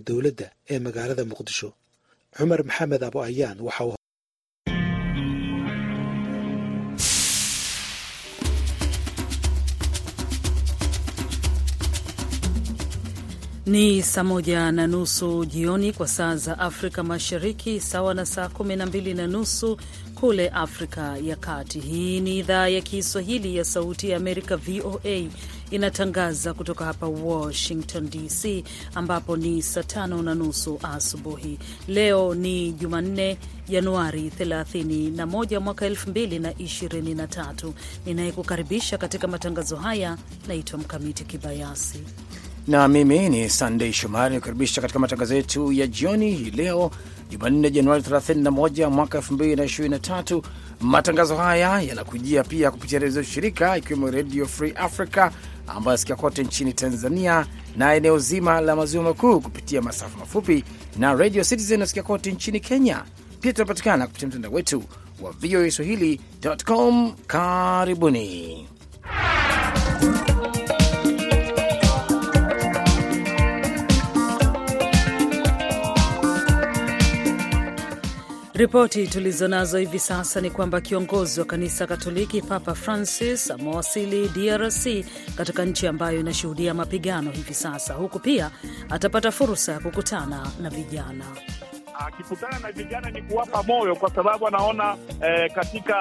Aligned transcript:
dowladda 0.00 0.50
ee 0.70 0.78
magaalada 0.78 1.24
muqdisho. 1.24 1.72
Cumar 2.36 2.60
maxamed 2.64 3.02
abo 3.02 3.22
ayaan 3.22 3.60
waxa 3.60 3.84
uu 3.84 3.94
Ni 13.66 14.02
saa 14.02 14.24
moja 14.24 14.72
na 14.72 14.86
nusu 14.86 15.44
jioni 15.44 15.92
kwa 15.92 16.08
saa 16.08 16.36
za 16.36 16.58
Afrika 16.58 17.02
Mashariki, 17.02 17.80
sawa 17.80 18.14
na 18.14 18.26
saa 18.26 18.48
kumi 18.48 18.76
na 18.76 18.86
mbili 18.86 19.14
na 19.14 19.26
nusu 19.26 19.76
kule 20.22 20.48
Afrika 20.48 21.16
ya 21.24 21.36
Kati. 21.36 21.80
Hii 21.80 22.20
ni 22.20 22.38
idhaa 22.38 22.68
ya 22.68 22.80
Kiswahili 22.80 23.56
ya 23.56 23.64
Sauti 23.64 24.10
ya 24.10 24.16
Amerika, 24.16 24.56
VOA, 24.56 25.28
inatangaza 25.70 26.54
kutoka 26.54 26.84
hapa 26.84 27.06
Washington 27.06 28.10
DC, 28.10 28.64
ambapo 28.94 29.36
ni 29.36 29.62
saa 29.62 29.82
tano 29.82 30.22
na 30.22 30.34
nusu 30.34 30.78
asubuhi. 30.82 31.58
Leo 31.88 32.34
ni 32.34 32.72
Jumanne, 32.72 33.38
Januari 33.68 34.30
31 34.38 35.60
mwaka 35.60 35.88
2023. 35.88 37.72
Ninayekukaribisha 38.06 38.98
katika 38.98 39.26
matangazo 39.28 39.76
haya 39.76 40.18
naitwa 40.48 40.78
Mkamiti 40.78 41.24
Kibayasi 41.24 41.98
na 42.68 42.88
mimi 42.88 43.28
ni 43.28 43.50
Sandei 43.50 43.92
Shomari 43.92 44.34
nikukaribisha 44.34 44.80
katika 44.80 44.98
matangazo 44.98 45.34
yetu 45.34 45.72
ya 45.72 45.86
jioni 45.86 46.30
hii 46.34 46.50
leo 46.50 46.90
Jumanne, 47.32 47.70
Januari 47.70 48.02
31 48.02 48.90
mwaka 48.90 49.18
2023. 49.18 50.42
Matangazo 50.80 51.36
haya 51.36 51.80
yanakujia 51.80 52.44
pia 52.44 52.70
kupitia 52.70 52.98
redio 52.98 53.22
shirika 53.22 53.76
ikiwemo 53.78 54.10
Redio 54.10 54.46
Free 54.46 54.72
Africa 54.76 55.30
ambayo 55.66 55.94
asikia 55.94 56.16
kote 56.16 56.42
nchini 56.44 56.72
Tanzania 56.72 57.46
na 57.76 57.94
eneo 57.94 58.18
zima 58.18 58.60
la 58.60 58.76
maziwa 58.76 59.04
makuu 59.04 59.40
kupitia 59.40 59.82
masafa 59.82 60.18
mafupi 60.18 60.64
na 60.98 61.14
Radio 61.14 61.44
Citizen 61.44 61.82
asikia 61.82 62.02
kote 62.02 62.32
nchini 62.32 62.60
Kenya. 62.60 63.04
Pia 63.40 63.52
tunapatikana 63.52 64.06
kupitia 64.06 64.28
mtandao 64.28 64.52
wetu 64.52 64.82
wa 65.22 65.30
VOA 65.32 65.70
Swahili.com. 65.70 67.12
Karibuni. 67.26 68.68
Ripoti 78.62 79.06
tulizo 79.08 79.48
nazo 79.48 79.78
hivi 79.78 79.98
sasa 79.98 80.40
ni 80.40 80.50
kwamba 80.50 80.80
kiongozi 80.80 81.40
wa 81.40 81.46
kanisa 81.46 81.86
Katoliki 81.86 82.42
Papa 82.42 82.74
Francis 82.74 83.50
amewasili 83.50 84.28
DRC 84.28 84.86
katika 85.36 85.64
nchi 85.64 85.86
ambayo 85.86 86.20
inashuhudia 86.20 86.74
mapigano 86.74 87.30
hivi 87.30 87.54
sasa, 87.54 87.94
huku 87.94 88.18
pia 88.18 88.50
atapata 88.90 89.30
fursa 89.32 89.72
ya 89.72 89.80
kukutana 89.80 90.46
na 90.60 90.70
vijana. 90.70 91.24
Akikutana 92.06 92.58
na 92.58 92.72
vijana 92.72 93.10
ni 93.10 93.22
kuwapa 93.22 93.62
moyo, 93.62 93.96
kwa 93.96 94.10
sababu 94.14 94.46
anaona 94.48 94.96
eh, 95.22 95.52
katika 95.54 95.96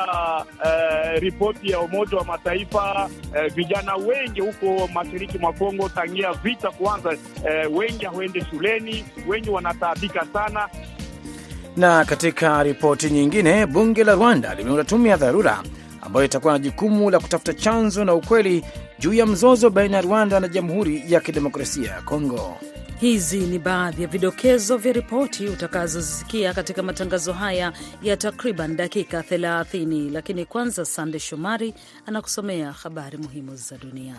eh, 0.66 1.22
ripoti 1.22 1.72
ya 1.72 1.80
Umoja 1.80 2.18
wa 2.18 2.24
Mataifa 2.26 3.10
eh, 3.36 3.54
vijana 3.54 3.96
wengi 3.96 4.42
huko 4.42 4.88
mashariki 4.94 5.38
mwa 5.38 5.54
Kongo 5.54 5.90
tangia 5.90 6.34
vita 6.34 6.72
kuanza, 6.72 7.12
eh, 7.14 7.76
wengi 7.76 8.06
hawaende 8.06 8.46
shuleni, 8.50 9.06
wengi 9.28 9.50
wanataabika 9.50 10.26
sana 10.34 10.70
na 11.78 12.06
katika 12.06 12.64
ripoti 12.64 13.10
nyingine, 13.10 13.66
bunge 13.66 14.04
la 14.04 14.16
Rwanda 14.16 14.56
limeunda 14.56 14.84
tume 14.84 15.10
ya 15.10 15.18
dharura 15.18 15.64
ambayo 16.02 16.26
itakuwa 16.26 16.54
na 16.54 16.60
jukumu 16.60 17.10
la 17.10 17.20
kutafuta 17.20 17.54
chanzo 17.54 18.06
na 18.06 18.14
ukweli 18.14 18.64
juu 19.00 19.14
ya 19.14 19.26
mzozo 19.26 19.70
baina 19.70 19.98
ya 19.98 20.02
Rwanda 20.04 20.40
na 20.40 20.48
Jamhuri 20.48 21.04
ya 21.08 21.20
Kidemokrasia 21.20 21.92
ya 21.92 22.02
Kongo. 22.02 22.58
Hizi 23.00 23.40
ni 23.40 23.60
baadhi 23.60 24.02
ya 24.02 24.08
vidokezo 24.08 24.78
vya 24.78 24.94
ripoti 24.94 25.48
utakazosikia 25.48 26.54
katika 26.54 26.84
matangazo 26.84 27.34
haya 27.34 27.74
ya 28.02 28.18
takriban 28.18 28.76
dakika 28.76 29.22
30, 29.22 30.12
lakini 30.12 30.46
kwanza, 30.46 30.86
Sande 30.86 31.20
Shomari 31.20 31.74
anakusomea 32.06 32.72
habari 32.72 33.18
muhimu 33.18 33.56
za 33.56 33.78
dunia. 33.78 34.16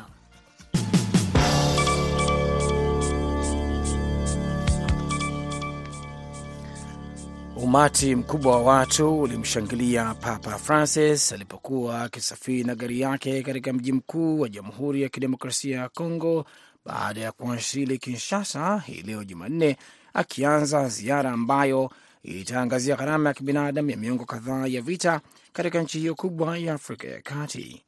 Umati 7.63 8.15
mkubwa 8.15 8.53
wa 8.57 8.63
watu 8.63 9.21
ulimshangilia 9.21 10.15
Papa 10.15 10.59
Francis 10.59 11.33
alipokuwa 11.33 12.03
akisafiri 12.03 12.65
na 12.65 12.75
gari 12.75 13.01
yake 13.01 13.43
katika 13.43 13.73
mji 13.73 13.93
mkuu 13.93 14.41
wa 14.41 14.49
Jamhuri 14.49 15.03
ya 15.03 15.09
Kidemokrasia 15.09 15.79
ya 15.79 15.89
Kongo 15.89 16.45
baada 16.85 17.21
ya 17.21 17.33
kuwasili 17.33 17.99
Kinshasa 17.99 18.79
hii 18.87 19.03
leo 19.03 19.25
Jumanne, 19.25 19.77
akianza 20.15 20.89
ziara 20.89 21.31
ambayo 21.31 21.91
itaangazia 22.23 22.97
gharama 22.97 23.29
ya 23.31 23.35
kibinadamu 23.35 23.91
ya 23.91 23.97
miongo 23.97 24.25
kadhaa 24.25 24.67
ya 24.67 24.81
vita 24.83 25.21
katika 25.53 25.83
nchi 25.83 25.99
hiyo 25.99 26.15
kubwa 26.15 26.59
ya 26.59 26.75
Afrika 26.75 27.09
ya 27.09 27.23
Kati. 27.23 27.83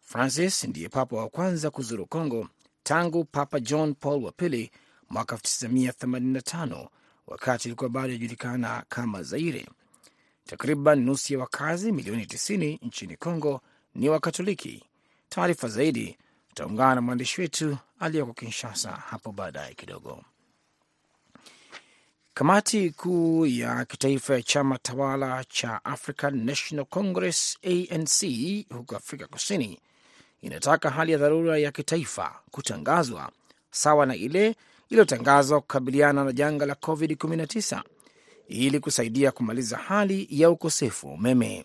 Francis 0.00 0.64
ndiye 0.64 0.88
papa 0.88 1.16
wa 1.16 1.28
kwanza 1.28 1.70
kuzuru 1.70 2.06
Kongo 2.06 2.48
tangu 2.82 3.24
Papa 3.24 3.60
John 3.60 3.94
Paul 3.94 4.24
wa 4.24 4.32
pili 4.32 4.70
mwaka 5.10 5.36
1985 5.36 6.88
wakati 7.30 7.68
ilikuwa 7.68 7.90
bado 7.90 8.08
inajulikana 8.08 8.84
kama 8.88 9.22
Zaire. 9.22 9.66
Takriban 10.46 11.00
nusu 11.04 11.32
ya 11.32 11.38
wakazi 11.38 11.92
milioni 11.92 12.24
90 12.24 12.78
nchini 12.82 13.16
Kongo 13.16 13.60
ni 13.94 14.08
Wakatoliki. 14.08 14.84
Taarifa 15.28 15.68
zaidi 15.68 16.18
tutaungana 16.48 16.94
na 16.94 17.00
mwandishi 17.00 17.40
wetu 17.40 17.78
aliyoko 18.00 18.32
Kinshasa 18.32 18.90
hapo 18.90 19.32
baadaye 19.32 19.74
kidogo. 19.74 20.24
Kamati 22.34 22.90
kuu 22.90 23.46
ya 23.46 23.84
kitaifa 23.84 24.34
ya 24.34 24.42
chama 24.42 24.78
tawala 24.78 25.44
cha 25.44 25.84
African 25.84 26.44
National 26.44 26.84
Congress 26.86 27.58
ANC 27.64 28.22
huko 28.74 28.96
Afrika 28.96 29.26
Kusini 29.26 29.80
inataka 30.42 30.90
hali 30.90 31.12
ya 31.12 31.18
dharura 31.18 31.58
ya 31.58 31.72
kitaifa 31.72 32.40
kutangazwa 32.50 33.32
sawa 33.70 34.06
na 34.06 34.16
ile 34.16 34.56
iliyotangazwa 34.90 35.60
kukabiliana 35.60 36.24
na 36.24 36.32
janga 36.32 36.66
la 36.66 36.74
COVID-19 36.74 37.82
ili 38.48 38.80
kusaidia 38.80 39.30
kumaliza 39.32 39.76
hali 39.76 40.26
ya 40.30 40.50
ukosefu 40.50 41.06
wa 41.08 41.14
umeme. 41.14 41.64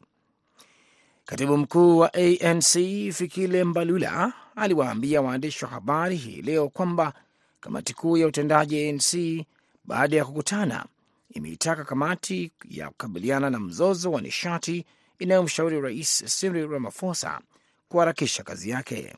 Katibu 1.25 1.57
mkuu 1.57 1.97
wa 1.97 2.13
ANC 2.13 2.73
Fikile 3.13 3.63
Mbalula 3.63 4.33
aliwaambia 4.55 5.21
waandishi 5.21 5.65
wa 5.65 5.71
habari 5.71 6.15
hii 6.15 6.41
leo 6.41 6.69
kwamba 6.69 7.13
kamati 7.59 7.93
kuu 7.93 8.17
ya 8.17 8.27
utendaji 8.27 8.89
ANC 8.89 9.45
baada 9.85 10.17
ya 10.17 10.25
kukutana 10.25 10.85
imeitaka 11.29 11.83
kamati 11.83 12.51
ya 12.69 12.89
kukabiliana 12.89 13.49
na 13.49 13.59
mzozo 13.59 14.11
wa 14.11 14.21
nishati 14.21 14.85
inayomshauri 15.19 15.81
Rais 15.81 16.39
Cyril 16.39 16.67
Ramaphosa 16.69 17.41
kuharakisha 17.89 18.43
kazi 18.43 18.69
yake. 18.69 19.15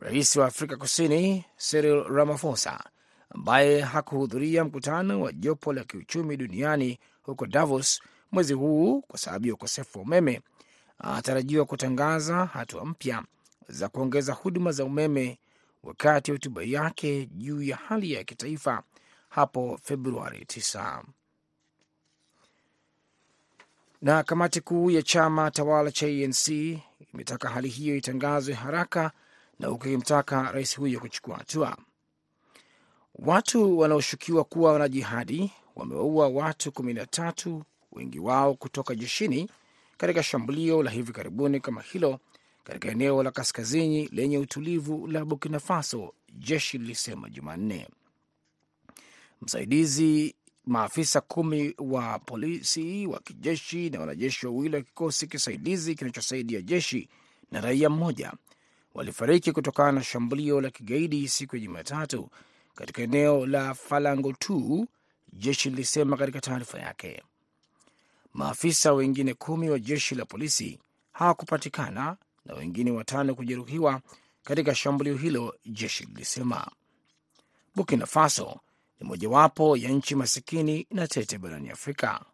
Rais 0.00 0.36
wa 0.36 0.46
Afrika 0.46 0.76
Kusini 0.76 1.44
Cyril 1.70 2.04
Ramaphosa, 2.04 2.84
ambaye 3.30 3.80
hakuhudhuria 3.80 4.64
mkutano 4.64 5.20
wa 5.22 5.32
jopo 5.32 5.72
la 5.72 5.84
kiuchumi 5.84 6.36
duniani 6.36 6.98
huko 7.22 7.46
Davos 7.46 8.02
mwezi 8.32 8.52
huu 8.54 9.00
kwa 9.02 9.18
sababu 9.18 9.46
ya 9.46 9.54
ukosefu 9.54 9.98
wa 9.98 10.04
umeme, 10.04 10.40
anatarajiwa 10.98 11.64
kutangaza 11.64 12.46
hatua 12.46 12.84
mpya 12.84 13.24
za 13.68 13.88
kuongeza 13.88 14.32
huduma 14.32 14.72
za 14.72 14.84
umeme 14.84 15.38
wakati 15.82 16.30
wa 16.30 16.34
hotuba 16.34 16.62
yake 16.62 17.26
juu 17.26 17.62
ya 17.62 17.76
hali 17.76 18.12
ya 18.12 18.24
kitaifa 18.24 18.82
hapo 19.28 19.78
Februari 19.82 20.38
9. 20.44 21.02
Na 24.02 24.22
kamati 24.22 24.60
kuu 24.60 24.90
ya 24.90 25.02
chama 25.02 25.50
tawala 25.50 25.90
cha 25.92 26.06
ANC 26.06 26.48
imetaka 27.14 27.48
hali 27.48 27.68
hiyo 27.68 27.96
itangazwe 27.96 28.54
haraka 28.54 29.12
na 29.60 29.70
ukimtaka 29.70 30.52
rais 30.52 30.76
huyo 30.76 31.00
kuchukua 31.00 31.36
hatua. 31.36 31.76
Watu 33.14 33.78
wanaoshukiwa 33.78 34.44
kuwa 34.44 34.72
wanajihadi 34.72 35.52
wamewaua 35.76 36.28
watu 36.28 36.72
kumi 36.72 36.94
na 36.94 37.06
tatu, 37.06 37.62
wengi 37.92 38.18
wao 38.18 38.54
kutoka 38.54 38.94
jeshini, 38.94 39.50
katika 39.96 40.22
shambulio 40.22 40.82
la 40.82 40.90
hivi 40.90 41.12
karibuni 41.12 41.60
kama 41.60 41.82
hilo 41.82 42.18
katika 42.64 42.88
eneo 42.88 43.22
la 43.22 43.30
kaskazini 43.30 44.08
lenye 44.12 44.38
utulivu 44.38 45.06
la 45.06 45.24
Burkina 45.24 45.60
Faso, 45.60 46.14
jeshi 46.32 46.78
lilisema 46.78 47.30
Jumanne. 47.30 47.88
Msaidizi 49.42 50.34
maafisa 50.66 51.20
kumi 51.20 51.74
wa 51.78 52.18
polisi 52.18 53.06
wa 53.06 53.20
kijeshi 53.20 53.90
na 53.90 54.00
wanajeshi 54.00 54.46
wawili 54.46 54.76
wa 54.76 54.82
kikosi 54.82 55.26
kisaidizi 55.26 55.94
kinachosaidia 55.94 56.62
jeshi 56.62 57.08
na 57.50 57.60
raia 57.60 57.90
mmoja 57.90 58.32
walifariki 58.94 59.52
kutokana 59.52 59.92
na 59.92 60.02
shambulio 60.02 60.60
la 60.60 60.70
kigaidi 60.70 61.28
siku 61.28 61.56
ya 61.56 61.62
Jumatatu 61.62 62.30
katika 62.74 63.02
eneo 63.02 63.46
la 63.46 63.74
Falangotu, 63.74 64.88
jeshi 65.32 65.70
lilisema 65.70 66.16
katika 66.16 66.40
taarifa 66.40 66.78
yake. 66.78 67.22
Maafisa 68.32 68.92
wengine 68.92 69.34
kumi 69.34 69.70
wa 69.70 69.78
jeshi 69.78 70.14
la 70.14 70.24
polisi 70.24 70.78
hawakupatikana 71.12 72.16
na 72.44 72.54
wengine 72.54 72.90
watano 72.90 73.34
kujeruhiwa 73.34 74.00
katika 74.44 74.74
shambulio 74.74 75.16
hilo, 75.16 75.54
jeshi 75.66 76.04
lilisema. 76.04 76.66
Burkina 77.74 78.06
Faso 78.06 78.60
ni 79.00 79.06
mojawapo 79.06 79.76
ya 79.76 79.90
nchi 79.90 80.14
masikini 80.14 80.86
na 80.90 81.08
tete 81.08 81.38
barani 81.38 81.70
Afrika. 81.70 82.24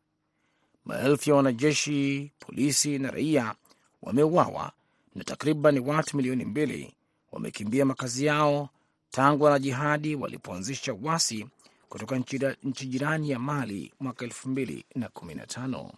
Maelfu 0.84 1.30
ya 1.30 1.36
wanajeshi, 1.36 2.32
polisi 2.38 2.98
na 2.98 3.10
raia 3.10 3.54
wameuawa 4.02 4.72
na 5.16 5.24
takriban 5.24 5.78
watu 5.78 6.16
milioni 6.16 6.44
mbili 6.44 6.94
wamekimbia 7.32 7.84
makazi 7.84 8.26
yao 8.26 8.68
tangu 9.10 9.44
wanajihadi 9.44 10.14
walipoanzisha 10.14 10.94
uasi 10.94 11.46
kutoka 11.88 12.18
nchi 12.62 12.86
jirani 12.86 13.30
ya 13.30 13.38
Mali 13.38 13.92
mwaka 14.00 14.24
elfu 14.24 14.48
mbili 14.48 14.84
na 14.94 15.08
kumi 15.08 15.34
na 15.34 15.46
tano. 15.46 15.92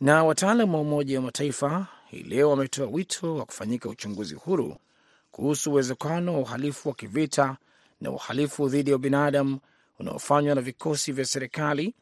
Na 0.00 0.24
wataalam 0.24 0.74
wa 0.74 0.80
Umoja 0.80 1.16
wa 1.18 1.24
Mataifa 1.24 1.86
hii 2.10 2.22
leo 2.22 2.50
wametoa 2.50 2.86
wito 2.86 3.34
wa 3.36 3.44
kufanyika 3.46 3.88
uchunguzi 3.88 4.34
huru 4.34 4.76
kuhusu 5.30 5.70
uwezekano 5.70 6.34
wa 6.34 6.40
uhalifu 6.40 6.88
wa 6.88 6.94
kivita 6.94 7.56
na 8.00 8.10
uhalifu 8.10 8.68
dhidi 8.68 8.90
ya 8.90 8.98
binadamu 8.98 9.58
unaofanywa 9.98 10.54
na 10.54 10.60
vikosi 10.60 11.12
vya 11.12 11.24
serikali 11.24 11.94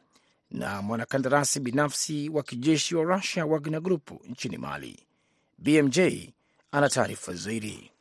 na 0.51 0.81
mwanakandarasi 0.81 1.59
binafsi 1.59 2.29
wa 2.29 2.43
kijeshi 2.43 2.95
wa 2.95 3.03
Rusia 3.03 3.45
Wagner 3.45 3.81
Group 3.81 4.11
nchini 4.29 4.57
Mali. 4.57 4.99
BMJ 5.63 5.99
ana 6.71 6.89
taarifa 6.89 7.33
zaidi. 7.33 7.91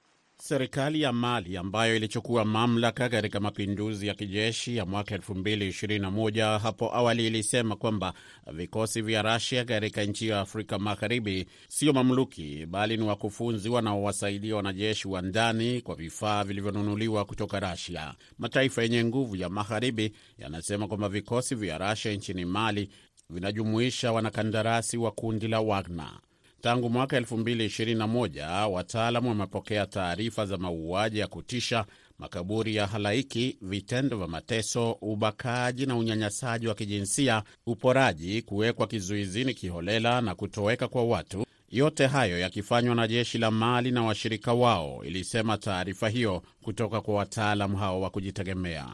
Serikali 0.42 1.00
ya 1.02 1.12
Mali 1.12 1.56
ambayo 1.56 1.96
ilichukua 1.96 2.44
mamlaka 2.44 3.08
katika 3.08 3.40
mapinduzi 3.40 4.06
ya 4.06 4.14
kijeshi 4.14 4.76
ya 4.76 4.86
mwaka 4.86 5.16
2021 5.16 6.58
hapo 6.58 6.94
awali 6.96 7.26
ilisema 7.26 7.76
kwamba 7.76 8.14
vikosi 8.52 9.02
vya 9.02 9.22
Rasia 9.22 9.64
katika 9.64 10.04
nchi 10.04 10.28
ya 10.28 10.40
Afrika 10.40 10.78
Magharibi 10.78 11.46
sio 11.68 11.92
mamluki, 11.92 12.66
bali 12.66 12.96
ni 12.96 13.02
wakufunzi 13.04 13.68
wanaowasaidia 13.68 14.56
wanajeshi 14.56 15.08
wa 15.08 15.22
ndani 15.22 15.80
kwa 15.80 15.94
vifaa 15.94 16.44
vilivyonunuliwa 16.44 17.24
kutoka 17.24 17.60
Rasia. 17.60 18.14
Mataifa 18.38 18.82
yenye 18.82 19.04
nguvu 19.04 19.36
ya 19.36 19.48
Magharibi 19.48 20.12
yanasema 20.38 20.88
kwamba 20.88 21.08
vikosi 21.08 21.54
vya 21.54 21.78
Rasia 21.78 22.12
nchini 22.12 22.44
Mali 22.44 22.90
vinajumuisha 23.30 24.12
wanakandarasi 24.12 24.96
wa 24.96 25.10
kundi 25.10 25.48
la 25.48 25.60
Wagner. 25.60 26.20
Tangu 26.60 26.90
mwaka 26.90 27.20
2021 27.20 28.66
wataalamu 28.70 29.28
wamepokea 29.28 29.86
taarifa 29.86 30.46
za 30.46 30.56
mauaji 30.56 31.18
ya 31.18 31.26
kutisha, 31.26 31.84
makaburi 32.18 32.74
ya 32.76 32.86
halaiki, 32.86 33.56
vitendo 33.62 34.16
vya 34.18 34.26
mateso, 34.26 34.92
ubakaji 34.92 35.86
na 35.86 35.96
unyanyasaji 35.96 36.66
wa 36.66 36.74
kijinsia, 36.74 37.42
uporaji, 37.66 38.42
kuwekwa 38.42 38.86
kizuizini 38.86 39.54
kiholela 39.54 40.20
na 40.20 40.34
kutoweka 40.34 40.88
kwa 40.88 41.04
watu, 41.04 41.46
yote 41.68 42.06
hayo 42.06 42.38
yakifanywa 42.38 42.94
na 42.94 43.08
jeshi 43.08 43.38
la 43.38 43.50
Mali 43.50 43.90
na 43.90 44.02
washirika 44.02 44.52
wao, 44.54 45.04
ilisema 45.04 45.58
taarifa 45.58 46.08
hiyo 46.08 46.42
kutoka 46.62 47.00
kwa 47.00 47.14
wataalamu 47.14 47.76
hao 47.76 48.00
wa 48.00 48.10
kujitegemea. 48.10 48.86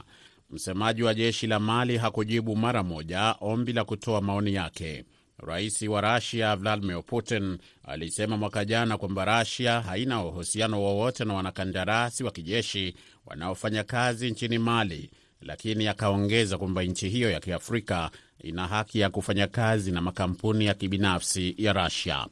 Msemaji 0.51 1.03
wa 1.03 1.15
jeshi 1.15 1.47
la 1.47 1.61
Mali 1.61 1.97
hakujibu 1.97 2.57
mara 2.57 2.83
moja 2.83 3.35
ombi 3.41 3.73
la 3.73 3.85
kutoa 3.85 4.21
maoni 4.21 4.55
yake. 4.55 5.05
Rais 5.39 5.83
wa 5.83 6.01
Rasia 6.01 6.57
Vladimir 6.57 7.03
Putin 7.05 7.59
alisema 7.85 8.37
mwaka 8.37 8.65
jana 8.65 8.99
kwamba 8.99 9.25
Rasia 9.25 9.81
haina 9.81 10.25
uhusiano 10.25 10.83
wowote 10.83 11.25
na 11.25 11.35
wanakandarasi 11.35 12.25
wa 12.25 12.31
kijeshi 12.31 12.95
wanaofanya 13.27 13.85
kazi 13.85 14.31
nchini 14.31 14.59
Mali, 14.59 15.11
lakini 15.41 15.89
akaongeza 15.89 16.59
kwamba 16.59 16.83
nchi 16.83 17.09
hiyo 17.09 17.31
ya 17.31 17.41
kiafrika 17.41 18.11
ina 18.41 18.67
haki 18.67 19.01
ya 19.01 19.11
kufanya 19.11 19.47
kazi 19.47 19.93
na 19.93 20.01
makampuni 20.01 20.67
ya 20.67 20.75
kibinafsi 20.75 21.55
ya 21.59 21.73
Rasia. 21.73 22.27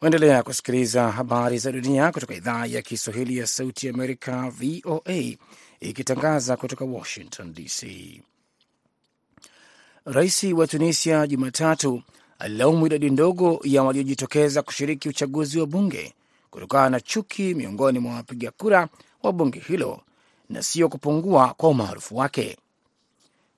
Waendelea 0.00 0.42
kusikiliza 0.42 1.10
habari 1.12 1.58
za 1.58 1.72
dunia 1.72 2.12
kutoka 2.12 2.34
idhaa 2.34 2.66
ya 2.66 2.82
Kiswahili 2.82 3.36
ya 3.38 3.46
Sauti 3.46 3.86
ya 3.86 3.94
Amerika, 3.94 4.50
VOA, 4.50 5.36
ikitangaza 5.80 6.56
kutoka 6.56 6.84
Washington 6.84 7.52
DC. 7.54 7.86
Rais 10.04 10.44
wa 10.44 10.66
Tunisia 10.66 11.26
Jumatatu 11.26 12.02
alilaumu 12.38 12.86
idadi 12.86 13.10
ndogo 13.10 13.60
ya 13.64 13.82
waliojitokeza 13.82 14.62
kushiriki 14.62 15.08
uchaguzi 15.08 15.60
wa 15.60 15.66
bunge 15.66 16.14
kutokana 16.50 16.90
na 16.90 17.00
chuki 17.00 17.54
miongoni 17.54 17.98
mwa 17.98 18.14
wapiga 18.14 18.50
kura 18.50 18.88
wa 19.22 19.32
bunge 19.32 19.58
hilo 19.58 20.00
na 20.48 20.62
sio 20.62 20.88
kupungua 20.88 21.54
kwa 21.54 21.68
umaarufu 21.68 22.16
wake. 22.16 22.56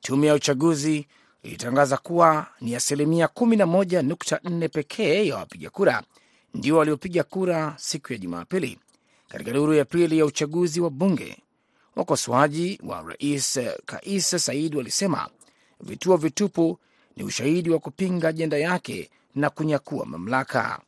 Tume 0.01 0.27
ya 0.27 0.35
uchaguzi 0.35 1.07
ilitangaza 1.43 1.97
kuwa 1.97 2.47
ni 2.61 2.75
asilimia 2.75 3.27
11.4 3.27 4.69
pekee 4.69 5.27
ya 5.27 5.37
wapiga 5.37 5.71
kura 5.71 6.03
ndio 6.55 6.77
waliopiga 6.77 7.23
kura 7.23 7.75
siku 7.79 8.13
ya 8.13 8.19
Jumapili 8.19 8.79
katika 9.29 9.51
duru 9.53 9.75
ya 9.75 9.85
pili 9.85 10.19
ya 10.19 10.27
uchaguzi 10.27 10.81
wa 10.81 10.91
bunge. 10.91 11.37
Wakosoaji 11.97 12.81
wa 12.83 13.03
rais 13.03 13.61
Kais 13.87 14.31
Said 14.45 14.75
walisema 14.75 15.29
vituo 15.85 16.17
vitupu 16.17 16.79
ni 17.17 17.25
ushahidi 17.25 17.71
wa 17.71 17.79
kupinga 17.79 18.29
ajenda 18.29 18.59
yake 18.59 19.11
na 19.35 19.51
kunyakua 19.51 20.07
mamlaka. 20.07 20.81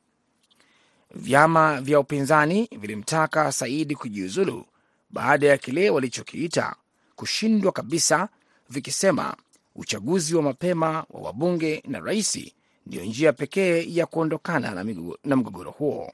Vyama 1.15 1.81
vya 1.81 2.01
upinzani 2.01 2.69
vilimtaka 2.81 3.53
Saidi 3.53 3.95
kujiuzulu 3.95 4.67
baada 5.11 5.47
ya 5.47 5.59
kile 5.59 5.91
walichokiita 5.91 6.77
kushindwa 7.17 7.73
kabisa, 7.73 8.29
vikisema 8.71 9.37
uchaguzi 9.75 10.37
wa 10.37 10.43
mapema 10.43 10.89
wa 11.11 11.21
wabunge 11.21 11.83
na 11.87 12.01
rais 12.01 12.39
ndiyo 12.87 13.05
njia 13.05 13.33
pekee 13.33 13.85
ya 13.89 14.07
kuondokana 14.07 14.85
na 15.25 15.37
mgogoro 15.37 15.71
huo. 15.71 16.13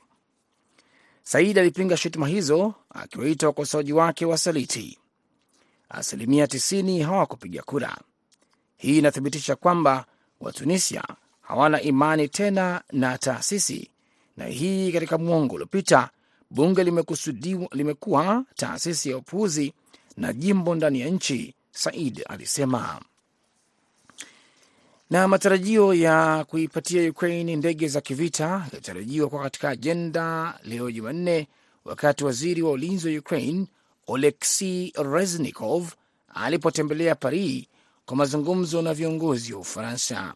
Saidi 1.23 1.61
alipinga 1.61 1.97
shutuma 1.97 2.29
hizo 2.29 2.75
akiwaita 2.91 3.47
wakosoaji 3.47 3.93
wake 3.93 4.25
wasaliti. 4.27 4.99
Asilimia 5.89 6.45
90 6.47 7.03
hawakupiga 7.05 7.63
kura. 7.63 7.99
Hii 8.83 8.99
inathibitisha 8.99 9.57
kwamba 9.57 10.05
Watunisia 10.41 11.05
hawana 11.41 11.81
imani 11.83 12.29
tena 12.29 12.83
na 12.93 13.19
taasisi, 13.19 13.91
na 14.37 14.45
hii 14.47 14.93
katika 14.93 15.19
mwongo 15.19 15.55
uliopita 15.55 16.11
bunge 16.51 16.85
limekuwa 17.73 18.45
taasisi 18.57 19.11
ya 19.11 19.17
upuuzi 19.17 19.73
na 20.17 20.33
jimbo 20.33 20.75
ndani 20.75 21.01
ya 21.01 21.09
nchi, 21.09 21.55
Said 21.71 22.23
alisema. 22.29 23.01
Na 25.11 25.29
matarajio 25.29 25.95
ya 25.95 26.45
kuipatia 26.45 27.11
Ukraine 27.11 27.57
ndege 27.57 27.89
za 27.89 28.01
kivita 28.01 28.67
yalitarajiwa 28.73 29.29
kuwa 29.29 29.43
katika 29.43 29.69
ajenda 29.69 30.55
leo 30.65 30.91
Jumanne, 30.91 31.49
wakati 31.85 32.25
waziri 32.25 32.63
wa 32.63 32.71
ulinzi 32.71 33.09
wa 33.15 33.19
Ukraine 33.21 33.67
Oleksii 34.07 34.93
Reznikov 35.13 35.93
alipotembelea 36.35 37.15
Paris 37.15 37.65
kwa 38.07 38.17
mazungumzo 38.17 38.83
na 38.83 38.95
viongozi 38.95 39.53
wa 39.55 39.61
Ufaransa. 39.61 40.35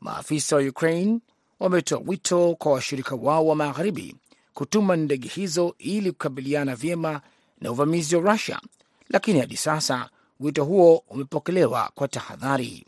Maafisa 0.00 0.56
wa 0.56 0.62
Ukraine 0.62 1.18
wametoa 1.60 2.02
wito 2.06 2.54
kwa 2.54 2.72
washirika 2.72 3.14
wao 3.14 3.46
wa 3.46 3.56
magharibi 3.56 4.16
kutuma 4.54 4.96
ndege 4.96 5.28
hizo 5.28 5.74
ili 5.78 6.12
kukabiliana 6.12 6.76
vyema 6.76 7.20
na 7.60 7.70
uvamizi 7.70 8.16
wa 8.16 8.32
Rusia, 8.32 8.60
lakini 9.08 9.40
hadi 9.40 9.56
sasa 9.56 10.10
wito 10.40 10.64
huo 10.64 11.04
umepokelewa 11.08 11.90
kwa 11.94 12.08
tahadhari. 12.08 12.86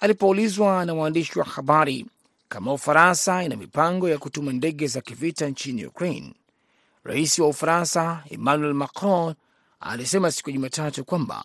Alipoulizwa 0.00 0.84
na 0.84 0.94
waandishi 0.94 1.38
wa 1.38 1.44
habari 1.44 2.06
kama 2.48 2.72
Ufaransa 2.72 3.44
ina 3.44 3.56
mipango 3.56 4.08
ya 4.08 4.18
kutuma 4.18 4.52
ndege 4.52 4.86
za 4.86 5.00
kivita 5.00 5.48
nchini 5.48 5.86
Ukraine, 5.86 6.34
rais 7.04 7.38
wa 7.38 7.48
Ufaransa 7.48 8.24
Emmanuel 8.30 8.74
Macron 8.74 9.34
alisema 9.80 10.30
siku 10.32 10.50
ya 10.50 10.54
Jumatatu 10.54 11.04
kwamba 11.04 11.44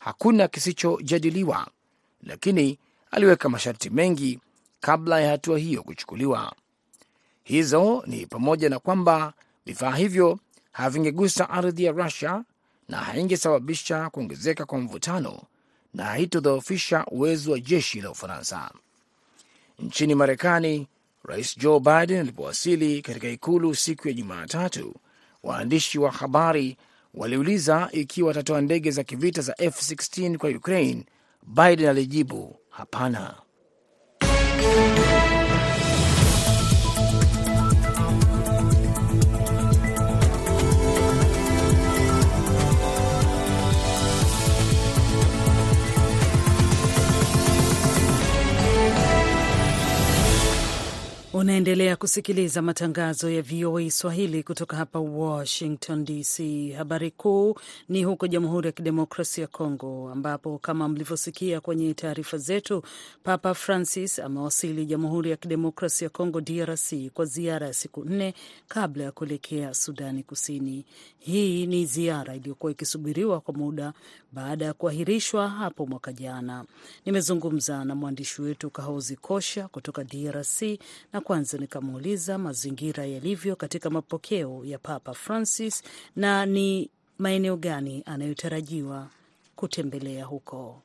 hakuna 0.00 0.48
kisichojadiliwa, 0.48 1.66
lakini 2.22 2.78
aliweka 3.10 3.48
masharti 3.48 3.90
mengi 3.90 4.38
kabla 4.80 5.20
ya 5.20 5.30
hatua 5.30 5.58
hiyo 5.58 5.82
kuchukuliwa. 5.82 6.52
Hizo 7.44 8.02
ni 8.06 8.26
pamoja 8.26 8.68
na 8.68 8.78
kwamba 8.78 9.32
vifaa 9.66 9.96
hivyo 9.96 10.38
havingegusa 10.72 11.50
ardhi 11.50 11.84
ya 11.84 11.92
Rusia 11.92 12.44
na 12.88 12.96
haingesababisha 12.96 14.10
kuongezeka 14.10 14.64
kwa 14.66 14.78
mvutano 14.78 15.42
na 15.94 16.04
haitodhoofisha 16.04 17.04
uwezo 17.06 17.52
wa 17.52 17.60
jeshi 17.60 18.00
la 18.00 18.10
Ufaransa. 18.10 18.70
Nchini 19.78 20.14
Marekani, 20.14 20.86
Rais 21.24 21.58
Joe 21.58 21.80
Biden 21.80 22.18
alipowasili 22.20 23.02
katika 23.02 23.28
ikulu 23.28 23.74
siku 23.74 24.08
ya 24.08 24.14
Jumatatu, 24.14 24.94
waandishi 25.42 25.98
wa 25.98 26.10
habari 26.10 26.76
waliuliza 27.14 27.88
ikiwa 27.92 28.30
atatoa 28.30 28.60
ndege 28.60 28.90
za 28.90 29.04
kivita 29.04 29.42
za 29.42 29.52
F16 29.52 30.36
kwa 30.36 30.50
Ukraine. 30.50 31.04
Biden 31.46 31.88
alijibu 31.88 32.56
hapana. 32.70 33.34
Unaendelea 51.40 51.96
kusikiliza 51.96 52.62
matangazo 52.62 53.30
ya 53.30 53.42
VOA 53.42 53.90
Swahili 53.90 54.42
kutoka 54.42 54.76
hapa 54.76 54.98
Washington 55.00 56.04
DC. 56.04 56.38
Habari 56.76 57.10
kuu 57.10 57.54
ni 57.88 58.04
huko 58.04 58.26
Jamhuri 58.26 58.66
ya 58.66 58.72
Kidemokrasia 58.72 59.42
ya 59.42 59.48
Kongo, 59.48 60.10
ambapo 60.12 60.58
kama 60.58 60.88
mlivyosikia 60.88 61.60
kwenye 61.60 61.94
taarifa 61.94 62.38
zetu, 62.38 62.82
Papa 63.22 63.54
Francis 63.54 64.18
amewasili 64.18 64.86
Jamhuri 64.86 65.30
ya 65.30 65.36
Kidemokrasia 65.36 66.06
ya 66.06 66.10
Kongo, 66.10 66.40
DRC, 66.40 66.94
kwa 67.14 67.24
ziara 67.24 67.66
ya 67.66 67.74
siku 67.74 68.04
nne 68.04 68.34
kabla 68.68 69.04
ya 69.04 69.12
kuelekea 69.12 69.74
Sudani 69.74 70.22
Kusini. 70.22 70.84
Hii 71.18 71.66
ni 71.66 71.86
ziara 71.86 72.36
iliyokuwa 72.36 72.72
ikisubiriwa 72.72 73.40
kwa 73.40 73.54
muda 73.54 73.92
baada 74.32 74.64
ya 74.64 74.72
kuahirishwa 74.74 75.48
hapo 75.48 75.86
mwaka 75.86 76.12
jana. 76.12 76.64
Nimezungumza 77.06 77.84
na 77.84 77.94
mwandishi 77.94 78.42
wetu 78.42 78.70
Kahozi 78.70 79.16
Kosha 79.16 79.68
kutoka 79.68 80.04
DRC 80.04 80.62
na 81.12 81.20
kwanza 81.20 81.58
nikamuuliza 81.58 82.38
mazingira 82.38 83.06
yalivyo 83.06 83.56
katika 83.56 83.90
mapokeo 83.90 84.64
ya 84.64 84.78
Papa 84.78 85.14
Francis 85.14 85.82
na 86.16 86.46
ni 86.46 86.90
maeneo 87.18 87.56
gani 87.56 88.02
anayotarajiwa 88.06 89.08
kutembelea 89.56 90.24
huko. 90.24 90.82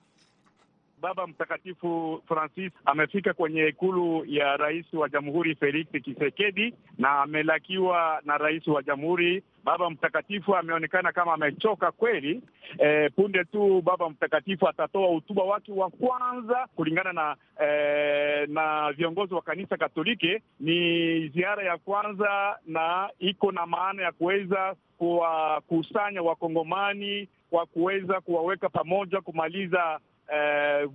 Baba 1.05 1.27
Mtakatifu 1.27 2.21
Francis 2.27 2.71
amefika 2.85 3.33
kwenye 3.33 3.67
ikulu 3.67 4.25
ya 4.27 4.57
rais 4.57 4.93
wa 4.93 5.09
jamhuri 5.09 5.55
Felix 5.55 5.87
Tshisekedi 6.01 6.73
na 6.97 7.09
amelakiwa 7.21 8.21
na 8.25 8.37
rais 8.37 8.67
wa 8.67 8.83
jamhuri. 8.83 9.43
Baba 9.63 9.89
Mtakatifu 9.89 10.55
ameonekana 10.55 11.11
kama 11.11 11.33
amechoka 11.33 11.91
kweli. 11.91 12.41
E, 12.79 13.09
punde 13.09 13.43
tu 13.43 13.81
Baba 13.81 14.09
Mtakatifu 14.09 14.67
atatoa 14.67 15.07
hotuba 15.07 15.43
wake 15.43 15.71
wa 15.71 15.89
kwanza 15.89 16.67
kulingana 16.75 17.13
na 17.13 17.35
e, 17.65 18.45
na 18.47 18.91
viongozi 18.91 19.33
wa 19.33 19.41
kanisa 19.41 19.77
Katoliki. 19.77 20.37
Ni 20.59 21.27
ziara 21.27 21.63
ya 21.63 21.77
kwanza 21.77 22.59
na 22.67 23.09
iko 23.19 23.51
na 23.51 23.65
maana 23.65 24.03
ya 24.03 24.11
kuweza 24.11 24.75
kuwakusanya 24.97 26.21
Wakongomani 26.21 27.27
kwa 27.49 27.65
kuweza 27.65 28.21
kuwaweka 28.21 28.69
pamoja 28.69 29.21
kumaliza 29.21 29.99
Eh, 30.33 30.89